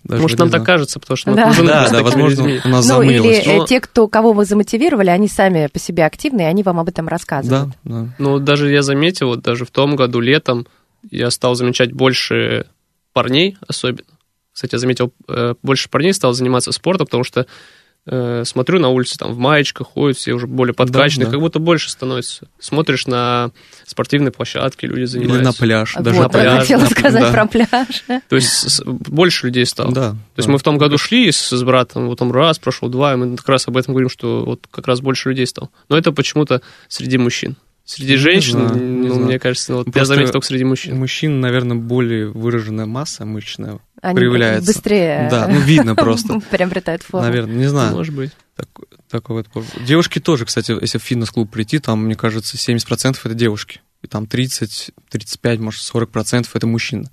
[0.04, 1.42] Даже Может, нам так кажется, потому что мы да.
[1.42, 2.60] окружены да, да, возможно, людьми.
[2.64, 3.44] у нас ну, замылилось.
[3.44, 3.66] Или Но...
[3.66, 7.08] те, кто, кого вы замотивировали, они сами по себе активны, и они вам об этом
[7.08, 7.74] рассказывают.
[7.82, 8.14] Да, да.
[8.18, 10.68] Ну, даже я заметил, вот даже в том году летом
[11.10, 12.66] я стал замечать больше
[13.12, 14.04] парней особенно,
[14.52, 17.46] кстати, я заметил, э, больше парней стал заниматься спортом, потому что
[18.08, 21.36] э, смотрю на улице, там в маечках ходят, все уже более подкачанные, да, да.
[21.36, 22.48] как будто больше становится.
[22.58, 23.50] Смотришь на
[23.86, 25.38] спортивные площадки, люди занимаются.
[25.38, 25.94] Или на пляж.
[25.98, 26.60] Даже вот, на пляж.
[26.60, 27.32] хотела на, сказать да.
[27.32, 28.04] про пляж.
[28.28, 29.92] То есть больше людей стало.
[29.92, 30.10] Да.
[30.10, 33.12] То есть мы в том году шли с, с братом, вот там раз, прошел два,
[33.12, 35.70] и мы как раз об этом говорим, что вот как раз больше людей стало.
[35.88, 37.56] Но это почему-то среди мужчин.
[37.84, 40.92] Среди женщин, знаю, ну, мне кажется, вот я заметил только среди мужчин.
[40.92, 44.66] У мужчин, наверное, более выраженная масса мышечная Они проявляется.
[44.66, 46.40] быстрее да, ну, видно просто.
[46.50, 47.26] приобретают форму.
[47.26, 47.94] Наверное, не знаю.
[47.94, 48.30] Может быть.
[48.56, 48.68] Так,
[49.10, 49.66] такой вот.
[49.84, 53.80] Девушки тоже, кстати, если в фитнес-клуб прийти, там, мне кажется, 70% это девушки.
[54.02, 57.08] И там 30, 35, может, 40% это мужчины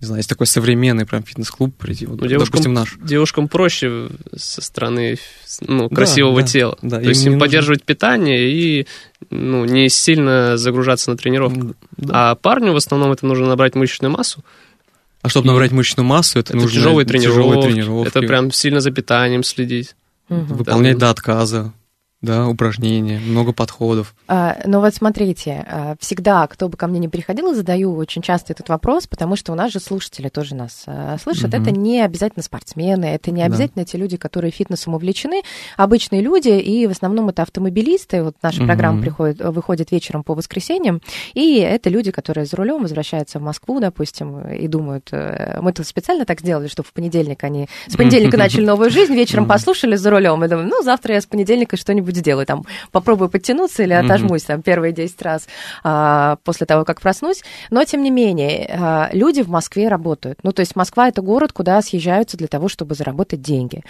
[0.00, 2.96] не знаю, есть такой современный прям фитнес-клуб прийти, вот, ну, девушкам, допустим, наш.
[3.06, 5.18] Девушкам проще со стороны
[5.60, 6.78] ну, красивого да, тела.
[6.80, 7.86] Да, То есть им поддерживать нужно...
[7.86, 8.86] питание и
[9.28, 11.74] ну, не сильно загружаться на тренировку.
[11.98, 12.30] Да.
[12.30, 14.42] А парню в основном это нужно набрать мышечную массу.
[15.22, 18.08] А чтобы набрать мышечную массу, это, это нужно тяжелые тренировки, тяжелые тренировки.
[18.08, 19.94] Это прям сильно за питанием следить.
[20.28, 20.54] Угу.
[20.54, 21.00] Выполнять Там...
[21.00, 21.72] до отказа
[22.22, 24.14] да, упражнения, много подходов.
[24.28, 28.52] А, ну вот смотрите, а, всегда, кто бы ко мне не приходил, задаю очень часто
[28.52, 31.54] этот вопрос, потому что у нас же слушатели тоже нас а, слышат.
[31.54, 31.62] Угу.
[31.62, 33.90] Это не обязательно спортсмены, это не обязательно да.
[33.90, 35.40] те люди, которые фитнесом увлечены,
[35.78, 38.22] обычные люди, и в основном это автомобилисты.
[38.22, 38.66] Вот наша угу.
[38.66, 41.00] программа приходит, выходит вечером по воскресеньям,
[41.32, 45.86] и это люди, которые за рулем возвращаются в Москву, допустим, и думают, э, мы тут
[45.86, 50.10] специально так сделали, что в понедельник они с понедельника начали новую жизнь, вечером послушали за
[50.10, 53.92] рулем, и думаю, ну завтра я с понедельника что-нибудь что-нибудь сделаю, там, попробую подтянуться или
[53.92, 55.46] отожмусь там первые 10 раз
[55.82, 57.42] а, после того, как проснусь.
[57.70, 60.40] Но, тем не менее, а, люди в Москве работают.
[60.42, 63.82] Ну, то есть Москва– это город, куда съезжаются для того, чтобы заработать деньги.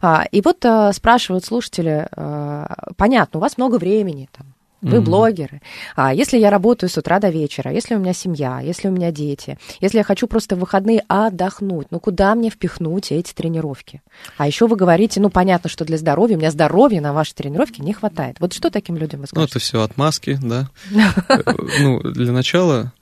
[0.00, 4.46] А, и вот а, спрашивают слушатели, а, понятно, у вас много времени, там,
[4.82, 5.00] вы mm-hmm.
[5.00, 5.62] блогеры.
[5.94, 9.10] А если я работаю с утра до вечера, если у меня семья, если у меня
[9.10, 14.02] дети, если я хочу просто в выходные отдохнуть, ну куда мне впихнуть эти тренировки?
[14.36, 17.80] А еще вы говорите, ну понятно, что для здоровья, у меня здоровья на ваши тренировки
[17.80, 18.36] не хватает.
[18.40, 19.40] Вот что таким людям вы скажете?
[19.40, 20.70] Ну это все отмазки, да.
[21.28, 21.42] Э,
[21.80, 22.92] ну для начала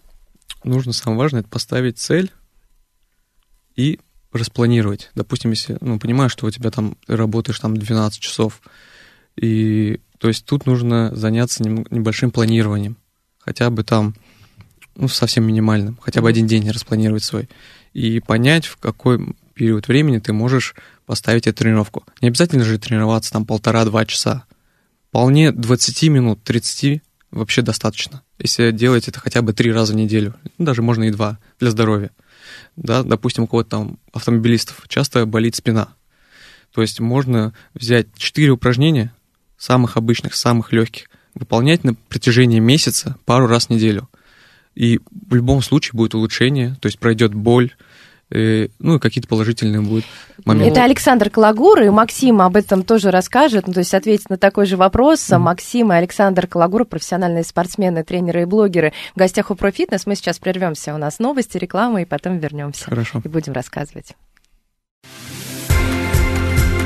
[0.65, 2.33] нужно самое важное это поставить цель
[3.77, 4.01] и
[4.33, 5.11] распланировать.
[5.15, 8.61] Допустим, если, ну, понимаешь, что у тебя там, ты работаешь там 12 часов,
[9.37, 12.97] и то есть тут нужно заняться небольшим планированием,
[13.39, 14.15] хотя бы там,
[14.97, 17.51] ну, совсем минимальным, хотя бы один день распланировать свой,
[17.93, 22.05] и понять, в какой период времени ты можешь поставить эту тренировку.
[22.23, 24.45] Не обязательно же тренироваться там полтора-два часа.
[25.11, 28.23] Вполне 20 минут, 30 вообще достаточно.
[28.39, 31.71] Если делать это хотя бы три раза в неделю, ну, даже можно и два для
[31.71, 32.13] здоровья.
[32.77, 35.89] Да, допустим, у кого-то там автомобилистов часто болит спина.
[36.73, 39.13] То есть можно взять четыре упражнения,
[39.65, 44.09] самых обычных, самых легких, выполнять на протяжении месяца пару раз в неделю.
[44.75, 47.73] И в любом случае будет улучшение, то есть пройдет боль,
[48.31, 50.05] э, ну и какие-то положительные будут
[50.45, 50.71] моменты.
[50.71, 54.67] Это Александр Калагур, и Максим об этом тоже расскажет, ну, то есть ответить на такой
[54.67, 55.21] же вопрос.
[55.21, 55.39] Mm-hmm.
[55.39, 60.05] Максим и Александр Калагур, профессиональные спортсмены, тренеры и блогеры в гостях у Профитнес.
[60.07, 62.85] Мы сейчас прервемся, у нас новости, реклама, и потом вернемся.
[62.85, 63.23] Хорошо.
[63.25, 64.15] И будем рассказывать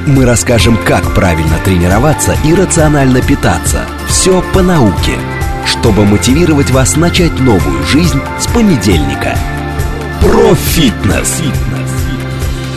[0.09, 3.85] мы расскажем, как правильно тренироваться и рационально питаться.
[4.09, 5.19] Все по науке,
[5.67, 9.37] чтобы мотивировать вас начать новую жизнь с понедельника.
[10.21, 11.43] Профитнес.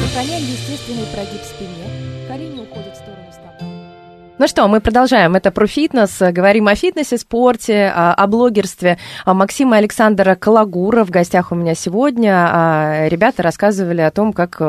[0.03, 2.27] Сохраняем естественный прогиб спине.
[2.27, 3.65] Колени уходят в сторону стопы.
[4.37, 5.35] Ну что, мы продолжаем.
[5.35, 6.17] Это про фитнес.
[6.19, 8.97] Говорим о фитнесе, спорте, о блогерстве.
[9.25, 13.07] Максима Александра Калагура в гостях у меня сегодня.
[13.07, 14.61] Ребята рассказывали о том, как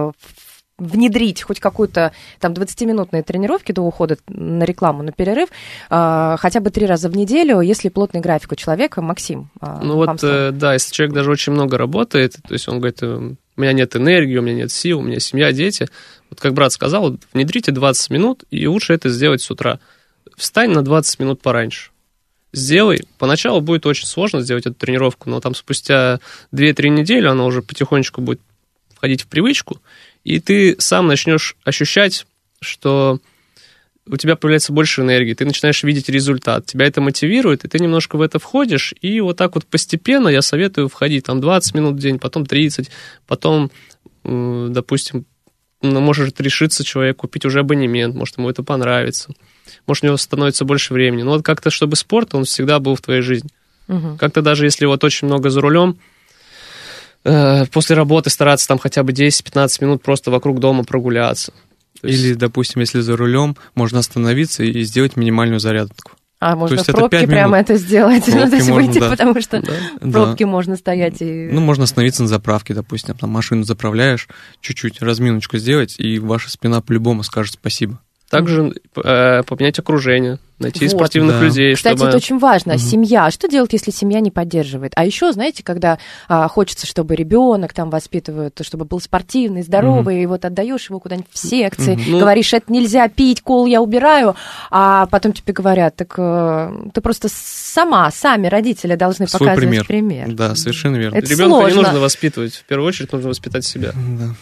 [0.78, 5.48] внедрить хоть какую-то там 20-минутные тренировки до ухода на рекламу, на перерыв,
[5.90, 9.50] э, хотя бы три раза в неделю, если плотный график у человека, Максим.
[9.60, 13.02] Э, ну вот, э, да, если человек даже очень много работает, то есть он говорит,
[13.02, 15.88] у меня нет энергии, у меня нет сил, у меня семья, дети.
[16.30, 19.78] Вот как брат сказал, внедрите 20 минут, и лучше это сделать с утра.
[20.36, 21.90] Встань на 20 минут пораньше.
[22.52, 23.04] Сделай.
[23.18, 26.20] Поначалу будет очень сложно сделать эту тренировку, но там спустя
[26.52, 28.40] 2-3 недели она уже потихонечку будет
[28.94, 29.80] входить в привычку,
[30.24, 32.26] и ты сам начнешь ощущать,
[32.60, 33.20] что
[34.06, 38.16] у тебя появляется больше энергии, ты начинаешь видеть результат, тебя это мотивирует, и ты немножко
[38.16, 41.98] в это входишь, и вот так вот постепенно я советую входить, там 20 минут в
[41.98, 42.90] день, потом 30,
[43.26, 43.70] потом,
[44.24, 45.24] допустим,
[45.82, 49.32] ну, может решиться человек купить уже абонемент, может ему это понравится,
[49.86, 53.00] может у него становится больше времени, но вот как-то, чтобы спорт, он всегда был в
[53.00, 53.50] твоей жизни.
[53.88, 54.16] Угу.
[54.18, 55.98] Как-то даже если вот очень много за рулем,
[57.24, 61.52] Э, после работы стараться там хотя бы 10-15 минут просто вокруг дома прогуляться.
[62.02, 66.12] Или, допустим, если за рулем, можно остановиться и сделать минимальную зарядку.
[66.40, 69.10] А можно есть в пробке прямо это сделать, ну, то есть можно, выйти, да.
[69.10, 69.72] потому что да.
[70.00, 70.50] в пробке да.
[70.50, 71.48] можно стоять и...
[71.52, 74.26] Ну, можно остановиться на заправке, допустим, там машину заправляешь,
[74.60, 78.00] чуть-чуть разминочку сделать, и ваша спина по-любому скажет спасибо.
[78.32, 81.44] Также э, поменять окружение, найти вот, спортивных да.
[81.44, 81.74] людей.
[81.74, 82.08] Кстати, чтобы...
[82.08, 82.76] это очень важно.
[82.76, 82.80] Угу.
[82.80, 83.30] Семья.
[83.30, 84.92] Что делать, если семья не поддерживает?
[84.96, 90.22] А еще, знаете, когда а, хочется, чтобы ребенок там воспитывают, чтобы был спортивный, здоровый, угу.
[90.22, 92.20] и вот отдаешь его куда-нибудь в секции, угу.
[92.20, 94.34] говоришь, это нельзя пить, кол я убираю,
[94.70, 99.86] а потом тебе говорят, так э, ты просто сама, сами родители должны Свой показывать пример.
[99.86, 100.32] пример.
[100.32, 101.16] Да, совершенно верно.
[101.16, 101.76] Это Ребенка сложно.
[101.76, 102.54] не нужно воспитывать.
[102.54, 103.92] В первую очередь нужно воспитать себя.
[103.94, 104.34] Да.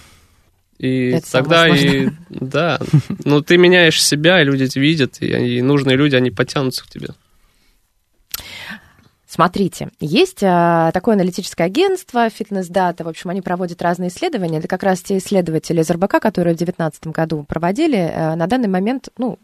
[0.80, 2.80] И это тогда и да,
[3.26, 6.86] ну ты меняешь себя, и люди это видят, и, и нужные люди, они потянутся к
[6.86, 7.08] тебе.
[9.30, 14.58] Смотрите, есть а, такое аналитическое агентство, фитнес-дата, в общем, они проводят разные исследования.
[14.58, 18.12] Это как раз те исследователи из РБК, которые в 2019 году проводили.
[18.12, 19.38] А, на данный момент, ну,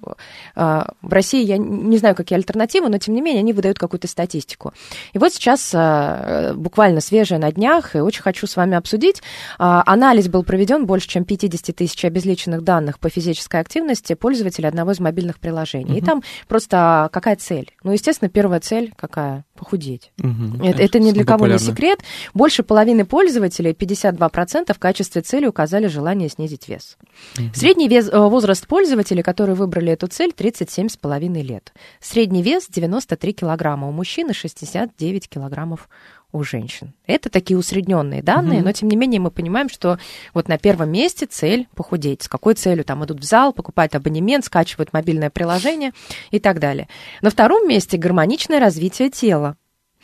[0.56, 4.08] а, в России я не знаю, какие альтернативы, но, тем не менее, они выдают какую-то
[4.08, 4.74] статистику.
[5.12, 9.22] И вот сейчас а, буквально свежее на днях, и очень хочу с вами обсудить.
[9.56, 14.90] А, анализ был проведен больше, чем 50 тысяч обезличенных данных по физической активности пользователей одного
[14.90, 15.92] из мобильных приложений.
[15.92, 15.98] Угу.
[15.98, 17.70] И там просто какая цель?
[17.84, 19.44] Ну, естественно, первая цель какая?
[19.56, 19.75] похудеть.
[20.18, 21.62] Угу, это, это ни для кого популярно.
[21.62, 22.00] не секрет.
[22.34, 26.96] Больше половины пользователей, 52%, в качестве цели указали желание снизить вес.
[27.38, 27.54] Угу.
[27.54, 31.72] Средний вес, э, возраст пользователей, которые выбрали эту цель, 37,5 лет.
[32.00, 35.88] Средний вес 93 килограмма, у мужчины 69 килограммов
[36.32, 36.92] у женщин.
[37.06, 38.66] Это такие усредненные данные, угу.
[38.66, 39.98] но тем не менее мы понимаем, что
[40.34, 42.22] вот на первом месте цель похудеть.
[42.22, 45.92] С какой целью там идут в зал, покупают абонемент, скачивают мобильное приложение
[46.30, 46.88] и так далее.
[47.22, 49.56] На втором месте гармоничное развитие тела.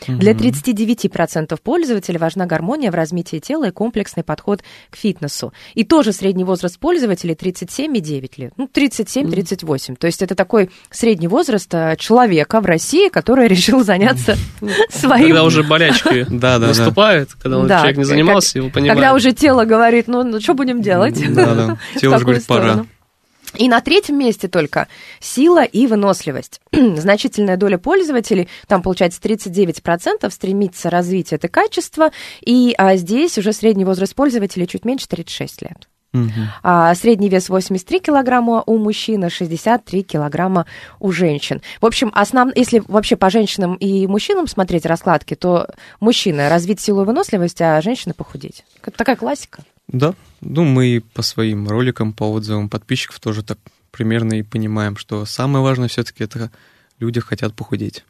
[0.08, 5.52] Для 39% пользователей важна гармония в развитии тела и комплексный подход к фитнесу.
[5.74, 8.52] И тоже средний возраст пользователей 37,9 лет.
[8.56, 9.96] Ну, 37-38.
[9.96, 14.36] То есть это такой средний возраст э, человека в России, который решил заняться
[14.90, 15.28] своим...
[15.28, 18.94] Когда уже болячки наступают, когда человек не занимался, его понимает.
[18.94, 21.20] Когда уже тело говорит, ну, ну что будем делать?
[21.34, 21.78] Да, да.
[21.98, 22.86] Тело уже говорит, пора.
[23.56, 24.88] И на третьем месте только
[25.20, 26.60] сила и выносливость.
[26.72, 32.10] Значительная доля пользователей, там получается 39%, стремится развить это качество,
[32.40, 35.88] и а, здесь уже средний возраст пользователей чуть меньше 36 лет.
[36.14, 36.30] Угу.
[36.62, 40.66] А, средний вес 83 килограмма у мужчин, 63 килограмма
[41.00, 41.62] у женщин.
[41.80, 42.52] В общем, основ...
[42.54, 45.68] если вообще по женщинам и мужчинам смотреть раскладки, то
[46.00, 48.64] мужчина развить силу и выносливость, а женщина похудеть.
[48.82, 49.62] Это такая классика.
[49.92, 53.58] Да, ну мы по своим роликам, по отзывам подписчиков тоже так
[53.90, 56.50] примерно и понимаем, что самое важное все-таки это
[56.98, 58.04] люди хотят похудеть.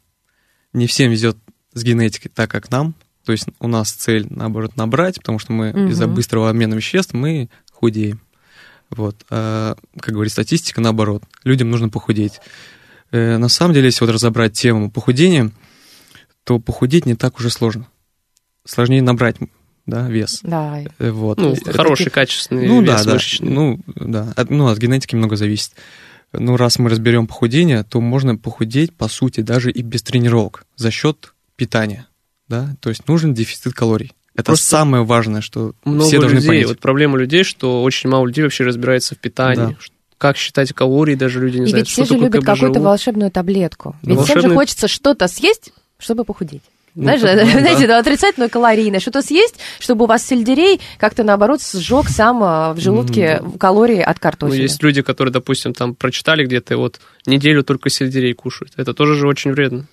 [0.71, 1.37] Не всем везет
[1.73, 2.95] с генетикой так, как нам.
[3.25, 5.89] То есть у нас цель, наоборот, набрать, потому что мы угу.
[5.89, 8.21] из-за быстрого обмена веществ мы худеем.
[8.89, 9.25] Вот.
[9.29, 11.23] А, как говорит статистика, наоборот.
[11.43, 12.39] Людям нужно похудеть.
[13.11, 15.51] Э, на самом деле, если вот разобрать тему похудения,
[16.43, 17.87] то похудеть не так уже сложно.
[18.65, 19.37] Сложнее набрать
[19.85, 20.39] да, вес.
[20.43, 20.81] Да.
[20.99, 21.37] Э, вот.
[21.37, 22.11] Ну, это хороший, такие...
[22.11, 23.47] качественный ну, вес да, мышечный.
[23.47, 23.53] Да.
[23.53, 24.33] Ну, да.
[24.35, 25.73] От, ну, от генетики много зависит.
[26.31, 30.89] Ну, раз мы разберем похудение, то можно похудеть, по сути, даже и без тренировок за
[30.89, 32.07] счет питания.
[32.47, 32.75] Да?
[32.79, 34.13] То есть нужен дефицит калорий.
[34.35, 36.67] Это Просто самое важное, что много все должны людей, понять.
[36.67, 39.73] Вот проблема людей, что очень мало людей вообще разбирается в питании.
[39.73, 39.77] Да.
[40.17, 43.95] Как считать калории, даже люди не и знают, ведь все же любят какую-то волшебную таблетку.
[44.01, 44.41] Ведь волшебную...
[44.41, 46.63] всем же хочется что-то съесть, чтобы похудеть.
[46.95, 47.97] Ну, Знаешь, ну, знаете, да.
[47.97, 49.03] отрицательную калорийность.
[49.03, 53.57] Что-то съесть, чтобы у вас сельдерей как-то, наоборот, сжег сам а, в желудке mm-hmm.
[53.57, 54.57] калории от картофеля.
[54.57, 58.73] Ну, есть люди, которые, допустим, там прочитали где-то, вот неделю только сельдерей кушают.
[58.77, 59.87] Это тоже же очень вредно.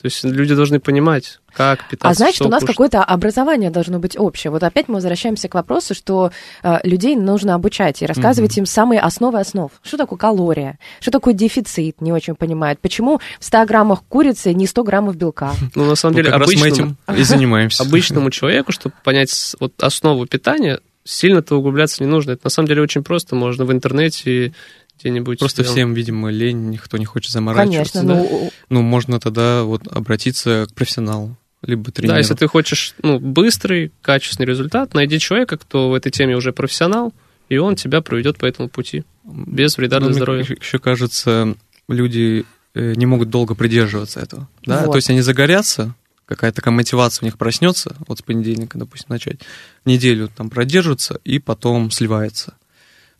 [0.00, 2.08] То есть люди должны понимать, как питаться.
[2.08, 2.74] А значит, у нас кушать.
[2.76, 4.50] какое-то образование должно быть общее.
[4.50, 6.30] Вот опять мы возвращаемся к вопросу, что
[6.62, 9.70] э, людей нужно обучать и рассказывать им самые основы основ.
[9.82, 10.78] Что такое калория?
[11.00, 12.00] Что такое дефицит?
[12.00, 12.80] Не очень понимают.
[12.80, 15.52] Почему в 100 граммах курицы не 100 граммов белка?
[15.74, 17.82] Ну, на самом Ну, деле, раз мы обычному, этим и занимаемся.
[17.82, 22.32] обычному человеку, чтобы понять вот основу питания, сильно-то углубляться не нужно.
[22.32, 23.34] Это на самом деле очень просто.
[23.34, 24.52] Можно в интернете
[25.00, 25.38] где-нибудь...
[25.38, 28.00] Просто э, всем, видимо, лень, никто не хочет заморачиваться.
[28.00, 28.20] Конечно, да.
[28.30, 32.14] ну, Ну, можно тогда вот обратиться к профессионалу, либо тренеру.
[32.14, 36.52] Да, если ты хочешь ну, быстрый, качественный результат, найди человека, кто в этой теме уже
[36.52, 37.12] профессионал,
[37.48, 39.04] и он тебя проведет по этому пути.
[39.24, 40.44] Без вреда для Ну, мне здоровья.
[40.60, 41.54] еще- кажется,
[41.88, 42.44] люди
[42.74, 44.48] э, не могут долго придерживаться этого.
[44.64, 44.84] Да?
[44.84, 44.92] Вот.
[44.92, 45.94] То есть они загорятся,
[46.26, 49.40] какая-то такая мотивация у них проснется, вот с понедельника, допустим, начать,
[49.84, 52.54] неделю там продержатся и потом сливается.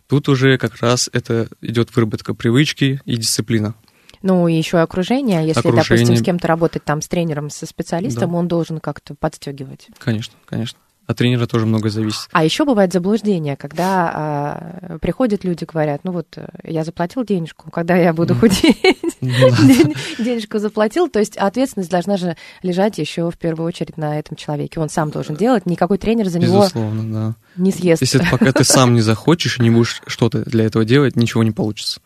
[0.07, 3.75] Тут уже как раз это идет выработка привычки и дисциплина.
[4.23, 5.47] Ну, и еще окружение.
[5.47, 5.85] Если, Окружение.
[5.89, 9.89] допустим, с кем-то работать там, с тренером, со специалистом, он должен как-то подстегивать.
[9.99, 10.79] Конечно, конечно.
[11.09, 12.29] От тренера тоже многое зависит.
[12.33, 17.71] А еще бывает заблуждение, когда а, приходят люди, говорят, ну вот э, я заплатил денежку,
[17.71, 18.77] когда я буду худеть,
[19.23, 24.37] ден- денежку заплатил, то есть ответственность должна же лежать еще в первую очередь на этом
[24.37, 24.81] человеке.
[24.81, 27.35] Он сам должен делать, никакой тренер за него да.
[27.57, 28.03] не съест.
[28.03, 31.53] Если пока ты сам не захочешь и не будешь что-то для этого делать, ничего не
[31.53, 32.03] получится.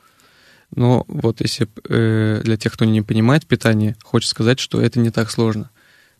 [0.75, 5.11] Но вот если э, для тех, кто не понимает питание, хочется сказать, что это не
[5.11, 5.71] так сложно.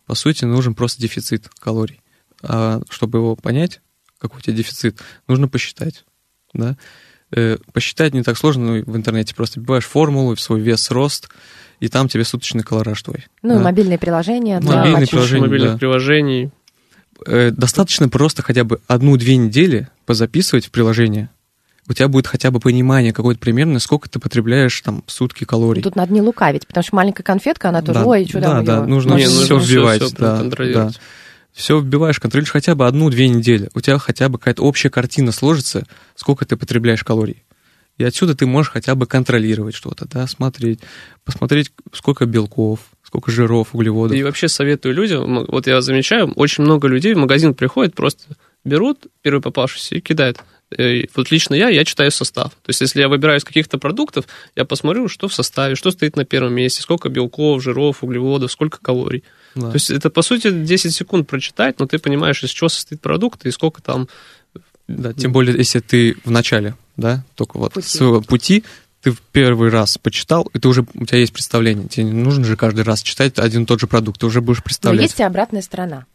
[0.07, 2.01] По сути, нужен просто дефицит калорий.
[2.43, 3.81] А чтобы его понять,
[4.19, 6.05] какой у тебя дефицит, нужно посчитать.
[6.53, 6.77] Да?
[7.31, 11.31] Э, посчитать не так сложно, ну, в интернете просто вбиваешь формулу, свой вес, рост,
[11.81, 13.27] и там тебе суточный колораж твой.
[13.43, 13.65] Ну, и Да.
[13.65, 15.79] мобильные приложения для Мобильные приложения, мобильных да.
[15.79, 16.51] приложений.
[17.25, 21.31] Э, достаточно просто хотя бы одну-две недели позаписывать в приложение.
[21.89, 25.83] У тебя будет хотя бы понимание какое-то примерно, сколько ты потребляешь там в сутки калорий.
[25.83, 28.65] Тут надо не лукавить, потому что маленькая конфетка, она тоже, Да, ой, что да, там
[28.65, 31.01] да, нужно Не, нужно вбивать, всё да, проконтролировать.
[31.53, 33.69] Все вбиваешь, контролируешь хотя бы одну-две недели.
[33.75, 37.43] У тебя хотя бы какая-то общая картина сложится, сколько ты потребляешь калорий.
[37.99, 40.81] И отсюда ты можешь хотя бы контролировать что-то, да, смотреть,
[41.25, 44.17] посмотреть, сколько белков, сколько жиров, углеводов.
[44.17, 48.25] И вообще советую людям, вот я замечаю, очень много людей в магазин приходят, просто
[48.65, 50.39] берут первый попавшийся и кидают.
[50.79, 52.51] Э, Вот лично я, я читаю состав.
[52.51, 56.17] То есть, если я выбираю из каких-то продуктов, я посмотрю, что в составе, что стоит
[56.17, 59.25] на первом месте, сколько белков, жиров, углеводов, сколько калорий.
[59.55, 59.69] Да.
[59.71, 63.45] То есть, это, по сути, 10 секунд прочитать, но ты понимаешь, из чего состоит продукт
[63.47, 64.09] и сколько там...
[64.89, 67.87] Да, тем более, если ты в начале, да, только вот Пути.
[67.89, 68.65] своего пути,
[69.01, 71.89] ты в первый раз почитал, и ты уже, у тебя есть представление.
[71.89, 74.59] Тебе не нужно же каждый раз читать один и тот же продукт, ты уже будешь
[74.59, 75.03] Но представлять.
[75.03, 76.07] есть и обратная сторона.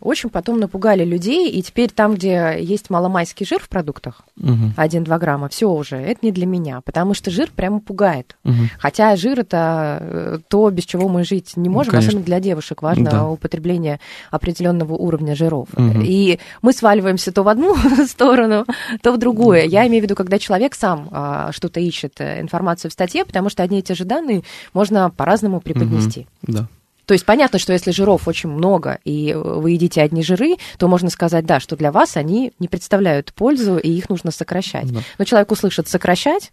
[0.00, 5.18] Очень потом напугали людей, и теперь там, где есть маломайский жир в продуктах, Мгм, 1-2
[5.18, 8.36] грамма, все уже, это не для меня, потому что жир прямо пугает.
[8.44, 8.70] мгм.
[8.78, 12.08] Хотя жир это э, то, без чего мы жить не можем, конечно.
[12.10, 13.26] особенно для девушек важно Да.
[13.28, 13.98] употребление
[14.30, 15.68] определенного уровня жиров.
[15.76, 16.02] Мгм.
[16.04, 17.74] И мы сваливаемся то в одну
[18.06, 18.66] сторону,
[19.02, 19.68] то в другую.
[19.68, 23.48] Я имею в виду, когда человек сам а, что-то ищет, э, информацию в статье, потому
[23.48, 26.26] что одни и те же данные можно по-разному преподнести.
[26.42, 26.66] Да.
[27.08, 31.08] То есть понятно, что если жиров очень много, и вы едите одни жиры, то можно
[31.08, 34.92] сказать, да, что для вас они не представляют пользу, и их нужно сокращать.
[34.92, 35.00] Да.
[35.16, 36.52] Но человек услышит сокращать,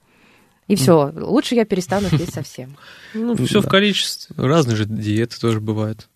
[0.69, 2.77] и все, лучше я перестану есть совсем.
[3.13, 3.67] Ну, все Да.
[3.67, 4.33] в количестве.
[4.37, 6.07] Разные же диеты тоже бывают,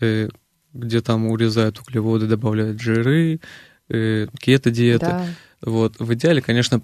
[0.00, 0.28] э,
[0.74, 3.40] где там урезают углеводы, добавляют жиры,
[3.88, 5.06] э, кето-диеты.
[5.06, 5.26] Да.
[5.62, 5.94] Вот.
[5.98, 6.82] В идеале, конечно,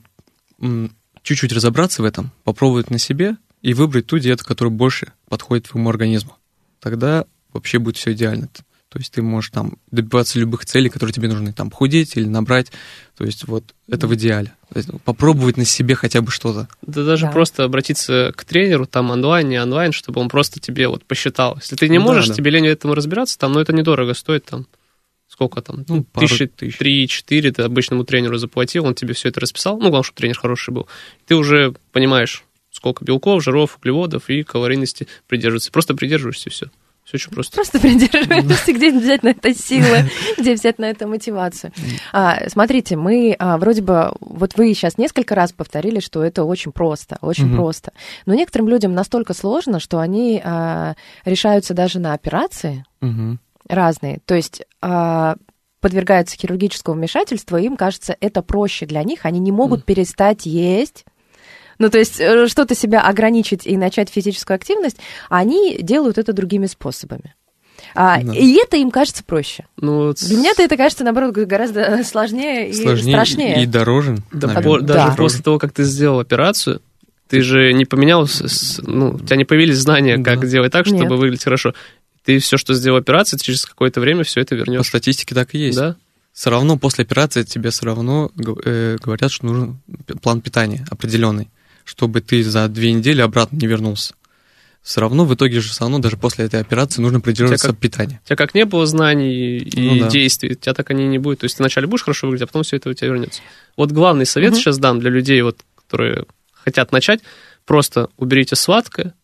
[1.23, 5.91] чуть-чуть разобраться в этом, попробовать на себе и выбрать ту диету, которая больше подходит твоему
[5.91, 6.37] организму.
[6.81, 8.49] Тогда вообще будет все идеально.
[8.89, 12.71] То есть ты можешь там добиваться любых целей, которые тебе нужны, там худеть или набрать.
[13.17, 14.53] То есть вот это в идеале.
[14.73, 16.69] То есть попробовать на себе хотя бы что-то.
[16.83, 17.33] Да даже Да.
[17.33, 21.57] просто обратиться к тренеру, там онлайн, не онлайн, чтобы он просто тебе вот посчитал.
[21.57, 22.35] Если ты не Да, можешь, да.
[22.35, 24.67] тебе лень этому разбираться, там, ну это недорого стоит, там,
[25.29, 26.79] сколько там, Ну, тысячи тысяч.
[26.79, 30.73] три-четыре ты обычному тренеру заплатил, он тебе все это расписал, ну, главное, чтобы тренер хороший
[30.73, 30.87] был.
[31.27, 32.45] Ты уже понимаешь,
[32.77, 35.73] сколько белков, жиров, углеводов и калорийности придерживаться.
[35.73, 36.67] Просто придерживаешься, и все.
[37.05, 37.55] Все очень просто.
[37.55, 41.73] Просто придерживаемся, где взять на это силы, где взять на это мотивацию.
[42.13, 46.73] А, смотрите, мы а, вроде бы, вот вы сейчас несколько раз повторили, что это очень
[46.73, 47.57] просто, очень Мгм.
[47.57, 47.93] просто.
[48.27, 53.39] Но некоторым людям настолько сложно, что они а, решаются даже на операции Мгм.
[53.69, 54.19] разные.
[54.27, 55.37] То есть а,
[55.81, 61.05] подвергаются хирургическому вмешательству, и им кажется, это проще для них, они не могут перестать есть.
[61.79, 64.97] Ну, то есть э, что-то себя ограничить и начать физическую активность,
[65.29, 67.35] они делают это другими способами.
[67.95, 68.33] А, Да.
[68.35, 69.67] И это им кажется проще.
[69.77, 71.35] Ну, вот Для меня-то это кажется, наоборот,
[72.05, 73.63] сложнее и Сложнее страшнее.
[73.63, 74.17] и дороже.
[74.33, 75.15] Да, по- даже Да.
[75.17, 76.81] после того, как ты сделал операцию,
[77.29, 78.29] Ты же не поменял,
[78.83, 80.47] ну, у тебя не появились знания, как да.
[80.47, 81.11] делать так, чтобы Нет.
[81.11, 81.75] выглядеть хорошо.
[82.25, 84.79] Ты все, что сделал операции, через какое-то время все это вернешь.
[84.79, 85.77] По статистике так и есть.
[85.77, 85.97] Да.
[86.33, 88.31] Все равно после операции тебе все равно
[88.65, 89.79] э, говорят, что нужен
[90.23, 91.49] план питания определенный,
[91.87, 94.13] чтобы ты за две недели обратно не вернулся
[94.87, 98.21] все равно в итоге же все равно даже после этой операции нужно придерживаться как, питания.
[98.25, 100.09] У тебя как не было знаний и ну, да.
[100.09, 101.41] действий, у тебя так они не будет.
[101.41, 103.43] То есть ты вначале будешь хорошо выглядеть, а потом все это у тебя вернется.
[103.77, 104.61] Вот главный совет угу.
[104.61, 107.19] сейчас дам для людей, вот, которые хотят начать,
[107.65, 109.15] просто уберите сладкое,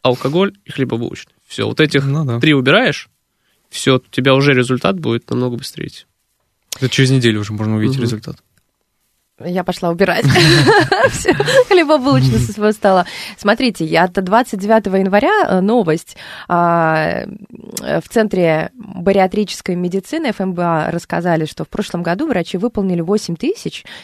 [0.00, 1.34] алкоголь и хлебобулочный.
[1.46, 2.40] Все, вот этих ну, да.
[2.40, 3.10] три убираешь,
[3.68, 5.90] все, у тебя уже результат будет намного быстрее.
[6.76, 8.04] Это через неделю уже можно увидеть угу.
[8.04, 8.36] результат
[9.44, 10.24] я пошла убирать
[11.68, 13.06] хлебобулочную со своего стола.
[13.36, 16.16] Смотрите, я от 29 января э, новость.
[16.48, 17.24] А,
[17.80, 23.36] в Центре бариатрической медицины ФМБА рассказали, что в прошлом году врачи выполнили 8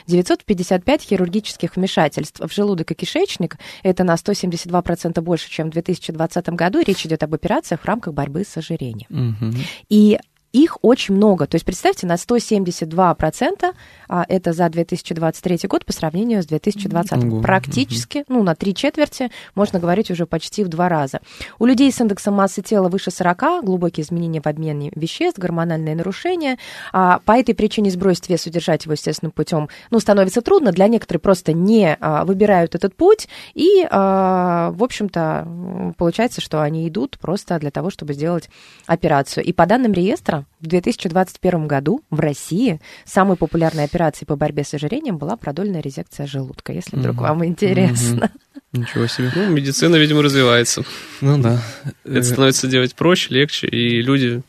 [0.07, 3.57] 955 хирургических вмешательств в желудок и кишечник.
[3.82, 6.82] Это на 172% больше, чем в 2020 году.
[6.84, 9.55] Речь идет об операциях в рамках борьбы с ожирением.
[9.89, 10.18] И
[10.53, 11.47] их очень много.
[11.47, 13.75] То есть представьте, на 172%
[14.09, 17.25] а, это за 2023 год по сравнению с 2020.
[17.25, 17.43] Ого.
[17.43, 21.21] Практически, ну, на три четверти, можно говорить уже почти в два раза.
[21.59, 26.59] У людей с индексом массы тела выше 40, глубокие изменения в обмене веществ, гормональные нарушения.
[26.93, 30.73] А, по этой причине сбросить вес, удержать его естественным путем, ну, становится трудно.
[30.73, 33.29] Для некоторых просто не а, выбирают этот путь.
[33.55, 38.49] И, в общем-то, получается, что они идут просто для того, чтобы сделать
[38.87, 39.45] операцию.
[39.45, 44.74] И по данным реестра, в 2021 году в России самой популярной операцией по борьбе с
[44.74, 47.20] ожирением была продольная резекция желудка, если вдруг mm-hmm.
[47.20, 48.30] вам интересно.
[48.34, 48.80] Mm-hmm.
[48.80, 49.32] Ничего себе.
[49.34, 50.84] Ну, медицина, видимо, развивается.
[51.20, 51.62] Ну да.
[52.05, 54.43] Это становится делать проще, легче, и люди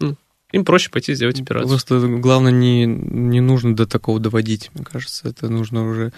[0.00, 0.16] ну,
[0.52, 1.68] им проще пойти сделать операцию.
[1.68, 5.28] Просто главное не, не нужно до такого доводить, мне кажется.
[5.28, 6.12] Это нужно уже,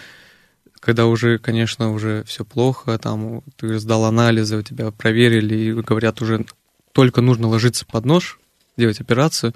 [0.80, 6.20] когда уже, конечно, уже все плохо, там ты сдал анализы, у тебя проверили, и говорят
[6.20, 6.44] уже
[6.92, 8.38] только нужно ложиться под нож,
[8.76, 9.54] делать операцию,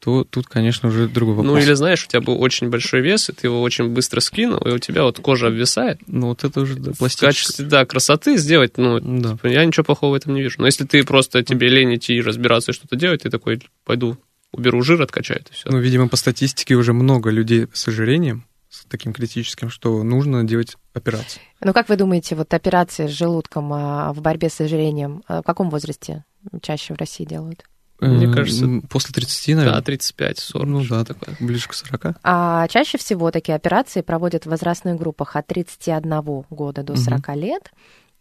[0.00, 1.52] то тут, конечно, уже другой вопрос.
[1.52, 4.58] Ну, или знаешь, у тебя был очень большой вес, и ты его очень быстро скинул,
[4.58, 6.00] и у тебя вот кожа обвисает.
[6.06, 9.32] Ну, вот это уже да, В качестве, да, красоты сделать, ну, да.
[9.32, 10.56] типа, я ничего плохого в этом не вижу.
[10.58, 14.16] Но если ты просто, тебе лень идти и разбираться и что-то делать, ты такой, пойду
[14.52, 15.70] уберу жир, откачаю, и все.
[15.70, 20.76] Ну, видимо, по статистике уже много людей с ожирением, с таким критическим, что нужно делать
[20.94, 21.42] операцию.
[21.62, 25.44] Ну, как вы думаете, вот операции с желудком а, в борьбе с ожирением а, в
[25.44, 26.24] каком возрасте
[26.62, 27.64] чаще в России делают?
[28.00, 28.66] Мне кажется...
[28.88, 29.78] После 30, наверное?
[29.78, 30.66] Да, 35, 40.
[30.68, 31.36] Ну да, такое.
[31.40, 32.16] ближе к 40.
[32.22, 37.38] А чаще всего такие операции проводят в возрастных группах от 31 года до 40 угу.
[37.38, 37.70] лет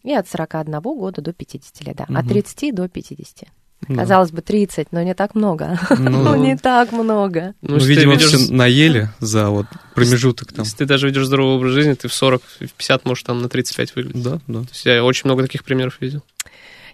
[0.03, 2.05] и от 41 года до 50 лет, да.
[2.05, 2.17] Угу.
[2.17, 3.49] От 30 до 50.
[3.87, 3.95] Да.
[3.95, 5.79] Казалось бы, 30, но не так много.
[5.97, 7.53] Ну, ну не так много.
[7.61, 8.27] Ну, ну видимо, ведешь...
[8.27, 10.65] все наели за вот промежуток там.
[10.65, 13.47] Если ты даже ведешь здоровый образ жизни, ты в 40, в 50 можешь там на
[13.47, 14.21] 35 выглядеть.
[14.23, 14.61] Да, да.
[14.61, 16.23] То есть я очень много таких примеров видел.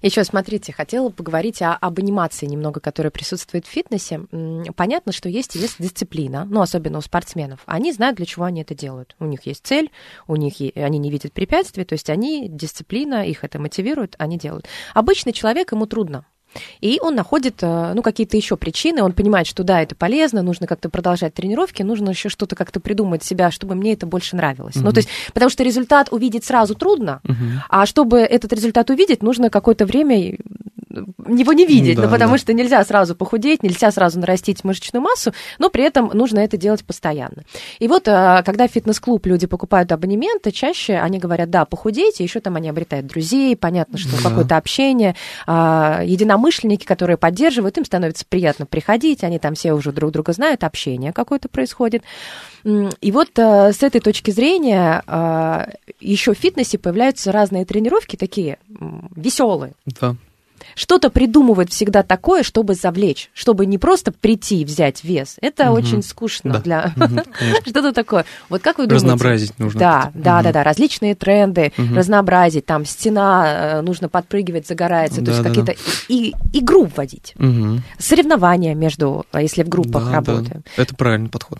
[0.01, 4.21] Еще, смотрите, хотела поговорить о, об анимации немного, которая присутствует в фитнесе.
[4.75, 7.61] Понятно, что есть есть дисциплина, ну, особенно у спортсменов.
[7.65, 9.15] Они знают, для чего они это делают.
[9.19, 9.91] У них есть цель,
[10.27, 14.67] у них они не видят препятствий, то есть они, дисциплина, их это мотивирует, они делают.
[14.93, 16.25] Обычный человек, ему трудно
[16.81, 20.67] и он находит, э, ну, какие-то еще причины, он понимает, что да, это полезно, нужно
[20.67, 24.75] как-то продолжать тренировки, нужно еще что-то как-то придумать себя, чтобы мне это больше нравилось.
[24.75, 24.83] Mm-hmm.
[24.83, 27.59] Ну, то есть, потому что результат увидеть сразу трудно, mm-hmm.
[27.69, 30.37] а чтобы этот результат увидеть, нужно какое-то время
[30.95, 32.37] его не видеть, да, ну, потому да.
[32.37, 36.83] что нельзя сразу похудеть, нельзя сразу нарастить мышечную массу, но при этом нужно это делать
[36.85, 37.43] постоянно.
[37.79, 42.39] И вот, э, когда в фитнес-клуб люди покупают абонементы, чаще они говорят, да, похудейте, еще
[42.39, 44.29] там они обретают друзей, понятно, что да.
[44.29, 45.15] какое-то общение,
[45.47, 50.63] а, единомышленники, которые поддерживают, им становится приятно приходить, они там все уже друг друга знают,
[50.63, 52.03] общение какое-то происходит.
[52.63, 55.03] И вот э, с этой точки зрения
[55.99, 58.57] еще в фитнесе появляются разные тренировки такие
[59.15, 59.73] веселые.
[59.85, 60.15] Да
[60.73, 65.37] что-то придумывает всегда такое, чтобы завлечь, чтобы не просто прийти и взять вес.
[65.41, 65.77] Это угу.
[65.77, 66.59] очень скучно да.
[66.59, 66.93] для
[67.65, 68.25] что-то такое.
[68.49, 69.05] Вот как вы думаете?
[69.05, 69.79] Разнообразить нужно.
[69.79, 72.65] Да, да, да, да, различные тренды, разнообразить.
[72.65, 75.75] Там стена э, нужно подпрыгивать, загорается, то есть какие-то
[76.07, 77.35] и игру вводить,
[77.99, 80.63] соревнования между, э, если в группах работаем.
[80.77, 81.59] Это правильный подход.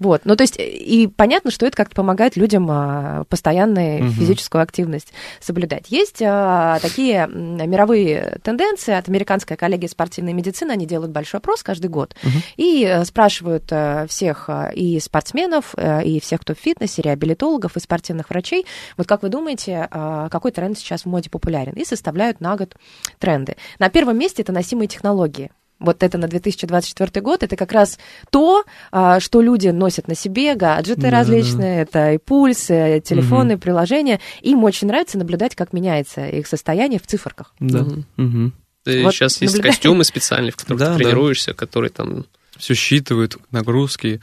[0.00, 4.12] Вот, ну то есть и понятно, что это как-то помогает людям а, постоянную угу.
[4.12, 5.90] физическую активность соблюдать.
[5.90, 11.88] Есть а, такие мировые тенденции от американской коллегии спортивной медицины, они делают большой опрос каждый
[11.88, 12.32] год угу.
[12.56, 15.74] и э, спрашивают э, всех э, и спортсменов,
[16.04, 20.52] и всех, кто в фитнесе, реабилитологов и спортивных врачей, вот как вы думаете, а, какой
[20.52, 22.74] тренд сейчас в моде популярен, и составляют на год
[23.18, 23.56] тренды.
[23.78, 25.50] На первом месте это носимые технологии.
[25.80, 27.98] Вот это на 2024 год, это как раз
[28.30, 34.20] то, а, что люди носят на себе, гаджеты Да, различные, это и пульсы, телефоны, приложения.
[34.42, 37.54] Им очень нравится наблюдать, как меняется их состояние в циферках.
[37.58, 37.86] Да.
[38.16, 38.52] Мгм.
[38.84, 39.72] Ты Вот сейчас есть наблюдай.
[39.72, 40.98] костюмы специальные, в которых Да, ты да.
[40.98, 42.26] тренируешься, которые там...
[42.56, 44.20] Все считывают, нагрузки,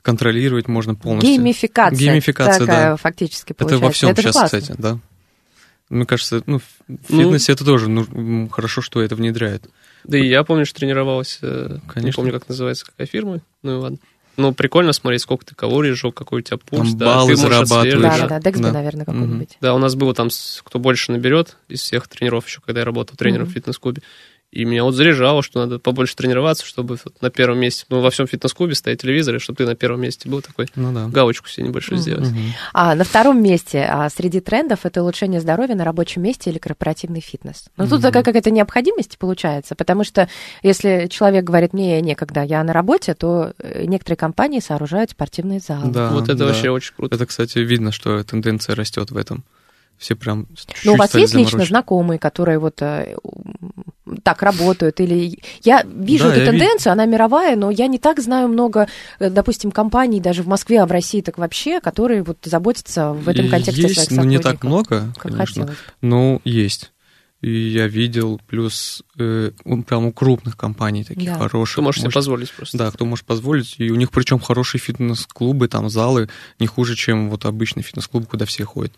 [0.00, 1.30] контролировать можно полностью.
[1.34, 2.96] Геймификация, Геймификация, такая да.
[2.96, 3.84] фактически Это получается.
[3.86, 4.60] во всем Это сейчас, классно.
[4.60, 4.98] кстати, да.
[5.90, 6.62] Мне кажется, ну, в
[7.08, 9.68] фитнесе это тоже ну, хорошо, что это внедряют.
[10.04, 12.16] Да и я помню, что тренировался, э, не Конечно.
[12.16, 13.98] помню, как называется, какая фирма, ну и ладно.
[14.36, 16.90] Ну, прикольно смотреть, сколько ты калорий сжег, какой у тебя пульс.
[16.90, 18.02] Там да, баллы ты можешь зарабатываешь.
[18.02, 18.72] Да, да, да, Дексби, Да.
[18.72, 19.58] наверное, какой-нибудь.
[19.60, 20.28] Да, у нас было там,
[20.64, 23.52] кто больше наберет из всех тренеров еще, когда я работал тренером Мгм.
[23.52, 24.02] в фитнес-клубе.
[24.54, 28.10] И меня вот заряжало, что надо побольше тренироваться, чтобы вот на первом месте, ну, во
[28.10, 31.08] всем фитнес-клубе стоят телевизоры, чтобы ты на первом месте был такой, Ну да.
[31.08, 32.02] галочку себе небольшую Мгм.
[32.02, 32.28] сделать.
[32.30, 32.52] Мгм.
[32.72, 37.20] А на втором месте а, среди трендов это улучшение здоровья на рабочем месте или корпоративный
[37.20, 37.64] фитнес.
[37.76, 38.02] Но тут Мгм.
[38.02, 40.28] такая какая-то необходимость получается, потому что
[40.62, 45.90] если человек говорит, мне некогда, я на работе, то э, некоторые компании сооружают спортивные залы.
[45.90, 46.46] Да, вот это да.
[46.46, 47.16] вообще очень круто.
[47.16, 49.42] Это, кстати, видно, что тенденция растет в этом.
[49.98, 53.16] Все прям чуть-чуть Ну, у вас есть лично знакомые, которые вот э,
[54.22, 55.00] так работают?
[55.00, 58.88] Или я вижу Да, эту я тенденцию, она мировая, но я не так знаю много,
[59.18, 63.28] э, допустим, компаний даже в Москве, а в России так вообще, которые вот заботятся в
[63.28, 65.62] этом контексте есть, своих но не так много, Как конечно.
[65.62, 65.78] хотелось.
[66.00, 66.90] Но есть.
[67.40, 69.50] И я видел, плюс э,
[69.86, 71.38] прям у крупных компаний таких Да.
[71.38, 71.76] хороших.
[71.76, 72.78] Ты можешь себе может, позволить просто.
[72.78, 73.74] Да, кто может позволить.
[73.76, 78.46] И у них причем хорошие фитнес-клубы, там залы не хуже, чем вот обычный фитнес-клуб, куда
[78.46, 78.94] все ходят.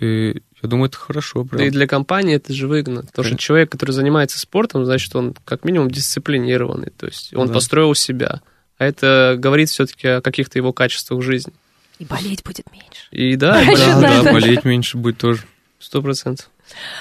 [0.00, 1.44] И я думаю, это хорошо.
[1.44, 1.58] Прям.
[1.58, 3.00] Да и для компании это же выгодно.
[3.02, 3.38] Потому что Конечно.
[3.38, 6.90] человек, который занимается спортом, значит, он как минимум дисциплинированный.
[6.96, 7.54] То есть он Да.
[7.54, 8.40] построил себя.
[8.78, 11.52] А это говорит все-таки о каких-то его качествах в жизни.
[12.00, 13.06] И болеть будет меньше.
[13.12, 14.22] И да, Раньше Да, надо.
[14.24, 15.42] да, болеть меньше будет тоже.
[15.78, 16.50] сто процентов.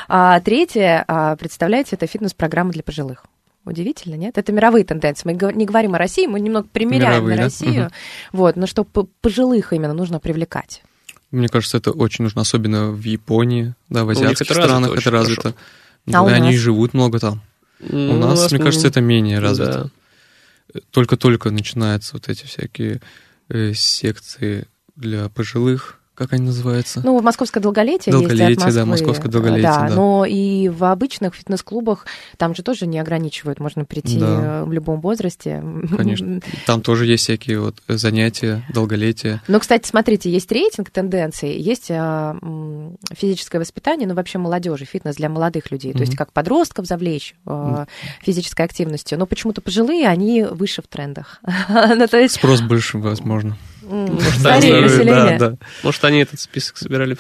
[0.07, 3.24] А третье, а, представляете, это фитнес-программа для пожилых.
[3.66, 4.38] Удивительно, нет?
[4.38, 5.22] Это мировые тенденции.
[5.26, 7.43] Мы не говорим о России, мы немного примеряем Мировые, на да?
[7.43, 7.84] Россию.
[7.86, 7.91] Мгм.
[8.34, 10.84] Вот, но что пожилых именно нужно привлекать.
[11.34, 15.10] Мне кажется, это очень нужно, особенно в Японии, да, в них азиатских это странах это
[15.10, 15.56] развито.
[16.14, 16.60] А у и они нас?
[16.60, 17.42] живут много там.
[17.80, 19.90] Ну, у нас, мне кажется, это менее развито.
[20.74, 20.82] Да.
[20.92, 23.02] Только-только начинаются вот эти всякие
[23.50, 27.01] э, секции для пожилых, как они называются?
[27.03, 29.95] Ну, московское долголетие, Долголетие, есть от да, московское долголетие, Да, да.
[29.95, 32.05] но и в обычных фитнес-клубах
[32.38, 34.61] там же тоже не ограничивают, можно прийти Да.
[34.61, 35.64] э, в любом возрасте.
[35.95, 36.39] Конечно.
[36.68, 39.41] Там тоже есть всякие вот занятия, долголетие.
[39.47, 42.38] Но, кстати, смотрите, есть рейтинг тенденций, есть а,
[43.11, 47.88] физическое воспитание, ну, вообще молодежи, фитнес для молодых людей, то есть как подростков завлечь а,
[48.22, 49.18] физической активностью.
[49.18, 51.41] Но почему-то пожилые, они выше в трендах.
[51.95, 53.57] Ну, то есть Спрос больше, возможно.
[53.88, 55.38] Может, старее они- население.
[55.38, 55.58] Да, да.
[55.84, 57.18] Может, они этот список собирали.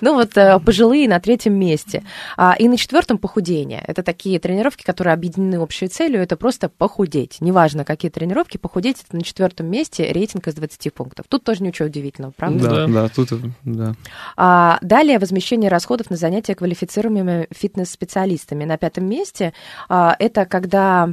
[0.00, 2.04] Ну вот э, пожилые на третьем месте.
[2.36, 3.82] А, И на четвертом похудение.
[3.86, 7.38] Это такие тренировки, которые объединены общей целью, это просто похудеть.
[7.40, 11.26] Неважно, какие тренировки, похудеть это на четвертом месте рейтинг из 20 пунктов.
[11.28, 12.68] Тут тоже ничего удивительного, правда?
[12.68, 13.08] Да, Да.
[13.08, 13.30] тут,
[13.64, 13.94] да.
[14.36, 18.64] А, далее возмещение расходов на занятия квалифицируемыми фитнес-специалистами.
[18.64, 19.52] На пятом месте
[19.88, 21.10] а, это когда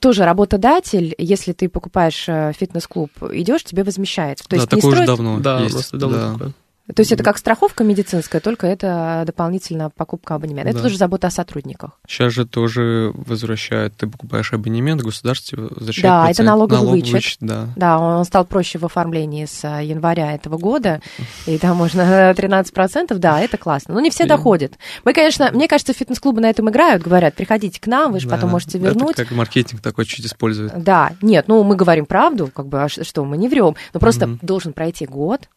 [0.00, 4.38] тоже работодатель, если ты покупаешь э, фитнес-клуб, идешь, тебе возмещает.
[4.38, 5.74] То да, есть не такое уже строит- давно Да, есть.
[5.74, 6.32] нас давно да.
[6.32, 6.52] такое.
[6.94, 10.68] То есть это как страховка медицинская, только это дополнительно покупка абонемента.
[10.70, 10.84] Это Да.
[10.84, 11.98] тоже забота о сотрудниках.
[12.06, 16.46] Сейчас же тоже возвращают, ты покупаешь абонемент, государство возвращает Да, это процент.
[16.48, 17.38] налоговый вычет.
[17.40, 17.66] да.
[17.76, 21.00] Да, он стал проще в оформлении с э, января этого года,
[21.46, 22.02] и там можно
[22.36, 23.94] 13%, да, это классно.
[23.94, 24.74] Но не все И- доходят.
[25.04, 28.36] Мы, конечно, мне кажется, фитнес-клубы на этом играют, говорят, приходите к нам, вы же Да,
[28.36, 29.16] потом можете это вернуть.
[29.16, 30.82] как маркетинг такой чуть использует.
[30.82, 33.74] Да, нет, ну мы говорим правду, как бы, а что, мы не врем.
[33.92, 34.38] Но просто Мгм.
[34.42, 35.48] должен пройти год,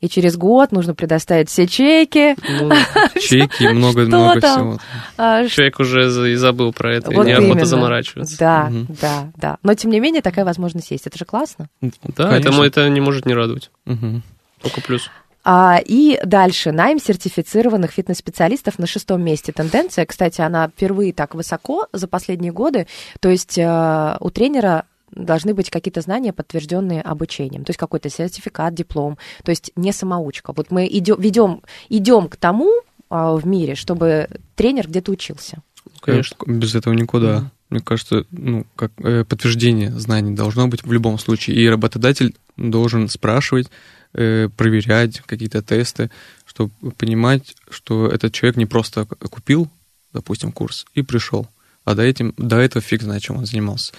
[0.00, 2.34] и через год нужно предоставить все чеки.
[2.48, 2.70] Ну,
[3.20, 4.78] Чеки, много-много всего.
[5.18, 7.64] а, человек уже и забыл про это, Вот и неохота именно.
[7.66, 8.38] заморачиваться.
[8.38, 8.86] Да, Мгм.
[9.00, 9.56] да, да.
[9.62, 11.06] Но тем не менее такая возможность есть.
[11.06, 11.68] Это же классно.
[12.16, 13.70] Да, этому это не может не радовать.
[13.84, 14.22] Мгм.
[14.62, 15.10] Только плюс.
[15.42, 19.52] А, и дальше найм сертифицированных фитнес-специалистов на шестом месте.
[19.52, 22.86] Тенденция, кстати, она впервые так высоко за последние годы.
[23.20, 28.74] То есть э, у тренера должны быть какие-то знания, подтвержденные обучением, то есть какой-то сертификат,
[28.74, 30.52] диплом, то есть не самоучка.
[30.54, 32.70] Вот мы идем, ведем, идем к тому
[33.08, 35.62] а, в мире, чтобы тренер где-то учился.
[36.00, 36.36] Конечно.
[36.46, 37.50] Э, Без этого никуда.
[37.68, 41.56] Мне кажется, ну, как э, подтверждение знаний должно быть в любом случае.
[41.56, 43.68] И работодатель должен спрашивать,
[44.12, 46.10] э, проверять какие-то тесты,
[46.46, 49.68] чтобы понимать, что этот человек не просто купил,
[50.12, 51.46] допустим, курс и пришел.
[51.84, 53.92] А до, этим, до этого фиг знает, чем он занимался.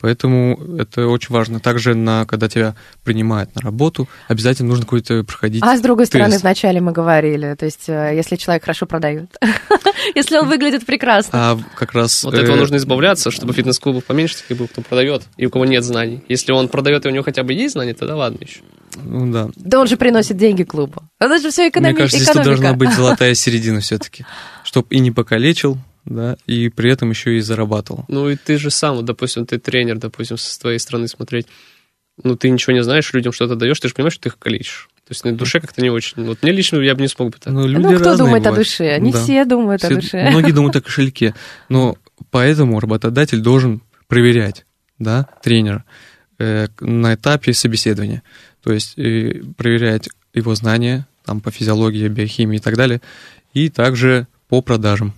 [0.00, 1.58] Поэтому это очень важно.
[1.58, 6.12] Также, на, когда тебя принимают на работу, обязательно нужно какой-то проходить А с другой тест.
[6.12, 9.36] стороны, вначале мы говорили, то есть э, если человек хорошо продает,
[10.14, 11.30] если он выглядит прекрасно.
[11.34, 12.22] А как раз...
[12.22, 15.64] Вот этого э, нужно избавляться, чтобы фитнес-клубов поменьше таких было, кто продает, и у кого
[15.64, 16.22] нет знаний.
[16.28, 18.60] Если он продает, и у него хотя бы есть знания, тогда ладно еще.
[19.02, 19.48] Ну да.
[19.56, 21.02] Да он же приносит деньги клубу.
[21.18, 21.98] Это же все Мне экономика.
[22.02, 24.24] кажется, здесь тут должна быть золотая середина все-таки,
[24.62, 25.76] чтобы и не покалечил,
[26.08, 28.04] да, и при этом еще и зарабатывал.
[28.08, 31.46] Ну и ты же сам, вот, допустим, ты тренер, допустим, с твоей стороны смотреть,
[32.22, 34.88] ну ты ничего не знаешь, людям что-то даешь, ты же понимаешь, что ты их калечишь.
[35.06, 36.24] То есть на душе как-то не очень.
[36.24, 37.52] Вот мне лично я бы не смог бы так.
[37.52, 38.66] Ну, люди Ну, кто думает о бывают.
[38.68, 38.98] душе?
[39.00, 39.22] Не Да.
[39.22, 40.28] все думают о Все- душе.
[40.30, 41.34] Многие думают о кошельке,
[41.70, 41.96] но
[42.30, 44.66] поэтому работодатель должен проверять,
[44.98, 45.84] да, тренера
[46.38, 48.22] э, на этапе собеседования.
[48.62, 53.00] То есть э, проверять его знания там, по физиологии, биохимии и так далее,
[53.54, 55.14] и также по продажам.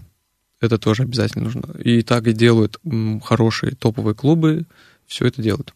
[0.60, 1.74] Это тоже обязательно нужно.
[1.82, 2.78] И так и делают
[3.22, 4.66] хорошие топовые клубы,
[5.06, 5.74] все это делают.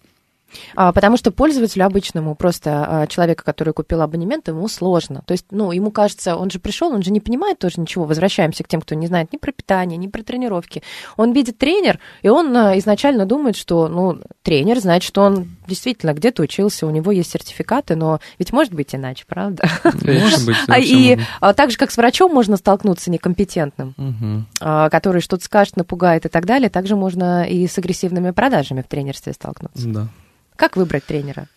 [0.75, 5.23] А, потому что пользователю обычному, просто а, человека, который купил абонемент, ему сложно.
[5.27, 8.05] То есть, ну, ему кажется, он же пришел, он же не понимает тоже ничего.
[8.05, 10.83] Возвращаемся к тем, кто не знает ни про питание, ни про тренировки.
[11.17, 16.13] Он видит тренер, и он а, изначально думает, что, ну, тренер, значит, что он действительно
[16.13, 19.69] где-то учился, у него есть сертификаты, но ведь может быть иначе, правда?
[19.85, 26.27] Может быть, И так же, как с врачом можно столкнуться некомпетентным, который что-то скажет, напугает
[26.27, 29.89] и так далее, также можно и с агрессивными продажами в тренерстве столкнуться.
[29.89, 30.09] Да.
[30.57, 31.49] Как выбрать тренера?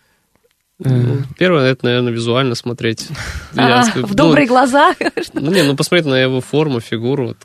[0.84, 3.08] Э, Ну, Первое, это, наверное, визуально смотреть.
[3.54, 4.94] Я А, скажу, в ну, добрые глаза.
[5.32, 7.28] Ну, не, ну посмотреть на его форму, фигуру.
[7.28, 7.36] Вот,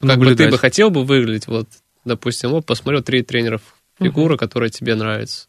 [0.00, 1.68] как бы ты бы хотел бы выглядеть, вот,
[2.04, 3.60] допустим, вот посмотрел три тренера
[4.00, 5.46] фигура, которая тебе нравится.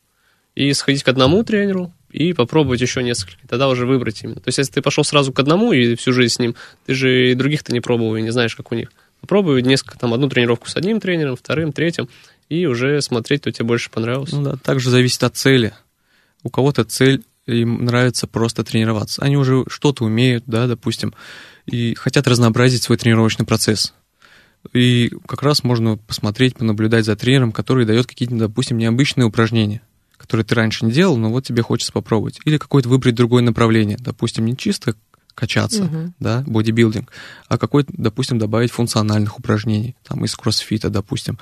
[0.56, 3.48] И сходить к одному тренеру и попробовать еще несколько.
[3.48, 4.36] Тогда уже выбрать именно.
[4.40, 7.32] То есть, если ты пошел сразу к одному и всю жизнь с ним, ты же
[7.32, 8.92] и других-то не пробовал и не знаешь, как у них.
[9.20, 12.08] Попробуй несколько, там, одну тренировку с одним тренером, вторым, третьим,
[12.50, 14.36] и уже смотреть, кто тебе больше понравился.
[14.36, 15.74] Ну да, также зависит от цели.
[16.44, 19.22] У кого-то цель, им нравится просто тренироваться.
[19.22, 21.14] Они уже что-то умеют, да, допустим,
[21.66, 23.94] и хотят разнообразить свой тренировочный процесс.
[24.72, 29.82] И как раз можно посмотреть, понаблюдать за тренером, который дает какие-то, допустим, необычные упражнения,
[30.18, 32.40] которые ты раньше не делал, но вот тебе хочется попробовать.
[32.46, 33.98] Или какое-то выбрать другое направление.
[34.00, 34.96] Допустим, не чисто
[35.36, 36.14] качаться, Мгм.
[36.20, 37.12] да, бодибилдинг,
[37.48, 41.40] а какой-то, допустим, добавить функциональных упражнений, там, из кроссфита, допустим,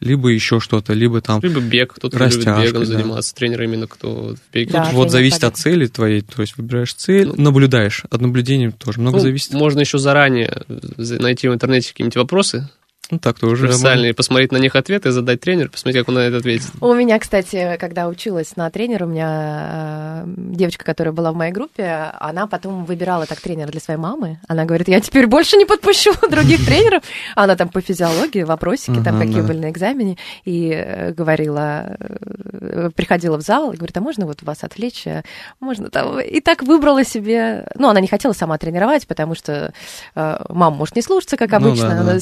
[0.00, 2.84] либо еще что-то, либо там Либо бег, кто-то любит бегом да.
[2.84, 4.72] заниматься, тренер именно кто в беге.
[4.72, 8.04] Да, Тут вот зависит по от цели твоей, то есть выбираешь цель, наблюдаешь.
[8.10, 9.52] От наблюдения тоже много Ну, зависит.
[9.52, 10.62] Можно еще заранее
[10.96, 12.68] за- найти в интернете какие-нибудь вопросы
[13.10, 13.66] Ну так тоже.
[13.66, 16.70] профессиональные, посмотреть на них ответы, задать тренеру, посмотреть, как он на это ответит.
[16.80, 21.52] У меня, кстати, когда училась на тренера, у меня э, девочка, которая была в моей
[21.52, 24.40] группе, она потом выбирала так тренера для своей мамы.
[24.46, 27.02] Она говорит, я теперь больше не подпущу других тренеров.
[27.34, 33.38] Она там по физиологии, вопросики, там какие были на экзамене, и э, говорила, э, приходила
[33.38, 35.06] в зал и говорит, а можно вот вас отвлечь?
[35.06, 35.22] э,
[35.60, 36.20] Можно там...
[36.20, 37.66] И так выбрала себе...
[37.74, 39.72] Ну, она не хотела сама тренировать, потому что
[40.14, 42.04] мама может не слушаться, как Ну обычно.
[42.04, 42.20] да.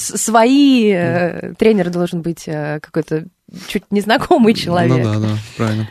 [0.84, 3.24] Э, Тренер должен быть э, какой-то
[3.68, 5.04] чуть незнакомый человек.
[5.04, 5.88] Ну да, да, правильно.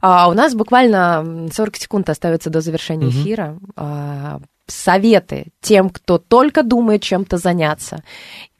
[0.00, 3.22] А у нас буквально м, 40 секунд остается до завершения Мгм.
[3.22, 3.58] эфира.
[3.76, 8.02] А, советы тем, кто только думает чем-то заняться.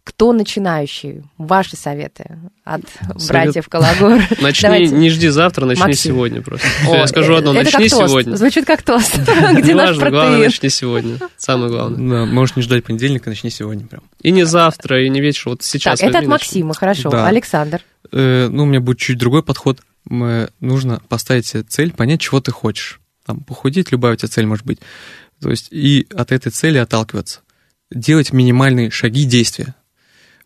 [0.05, 1.23] Кто начинающий?
[1.39, 2.83] Ваши советы от
[3.19, 4.21] Совет- братьев Калагор.
[4.41, 4.95] Начни, Давайте.
[4.97, 6.13] не жди завтра, начни Максим.
[6.15, 6.67] сегодня просто.
[6.89, 8.11] О, Я скажу одно, это начни как тост.
[8.11, 8.37] сегодня.
[8.37, 9.17] Звучит как тост.
[9.19, 11.19] Где наш Неважно, главное, начни сегодня.
[11.37, 12.27] Самое главное.
[12.27, 14.03] Да, можешь не ждать понедельника, начни сегодня прям.
[14.21, 16.01] И не завтра, и не вечер, вот сейчас.
[16.01, 16.27] Так, это от.
[16.27, 17.09] Максима, хорошо.
[17.11, 17.29] Да.
[17.29, 17.81] Александр.
[18.11, 19.81] Э, ну, у меня будет чуть другой подход.
[20.11, 23.01] М, Нужно поставить себе цель, понять, чего ты хочешь.
[23.25, 24.81] Там, похудеть, любая у тебя цель может быть.
[25.41, 27.41] То есть, и от этой цели отталкиваться.
[27.93, 29.77] Делать минимальные шаги действия.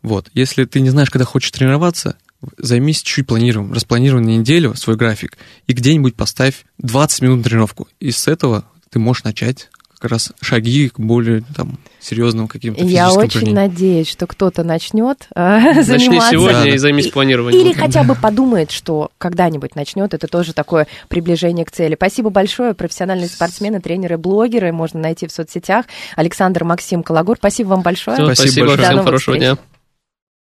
[0.07, 0.29] Вот.
[0.35, 2.17] Если ты не знаешь, когда хочешь тренироваться,
[2.59, 3.73] займись чуть планированием.
[3.75, 5.37] Распланируй на неделю свой график
[5.67, 7.89] и где-нибудь поставь 20 минут на тренировку.
[7.99, 13.11] И с этого ты можешь начать как раз шаги к более там, серьезным каким-то Я
[13.11, 13.55] очень упражнениям.
[13.57, 16.31] надеюсь, что кто-то начнет э, Начни заниматься.
[16.31, 17.61] сегодня Да, и займись планированием.
[17.67, 20.15] Или хотя бы подумает, что когда-нибудь начнет.
[20.15, 21.97] Это тоже такое приближение к цели.
[21.97, 22.75] Спасибо большое.
[22.75, 25.87] Профессиональные спортсмены, тренеры, блогеры можно найти в соцсетях.
[26.15, 27.39] Александр Максим Калагур.
[27.39, 28.17] Спасибо вам большое.
[28.19, 28.89] Всё, Спасибо Спасибо, большое.
[28.89, 29.41] Всем хорошего встреч.
[29.57, 29.59] дня.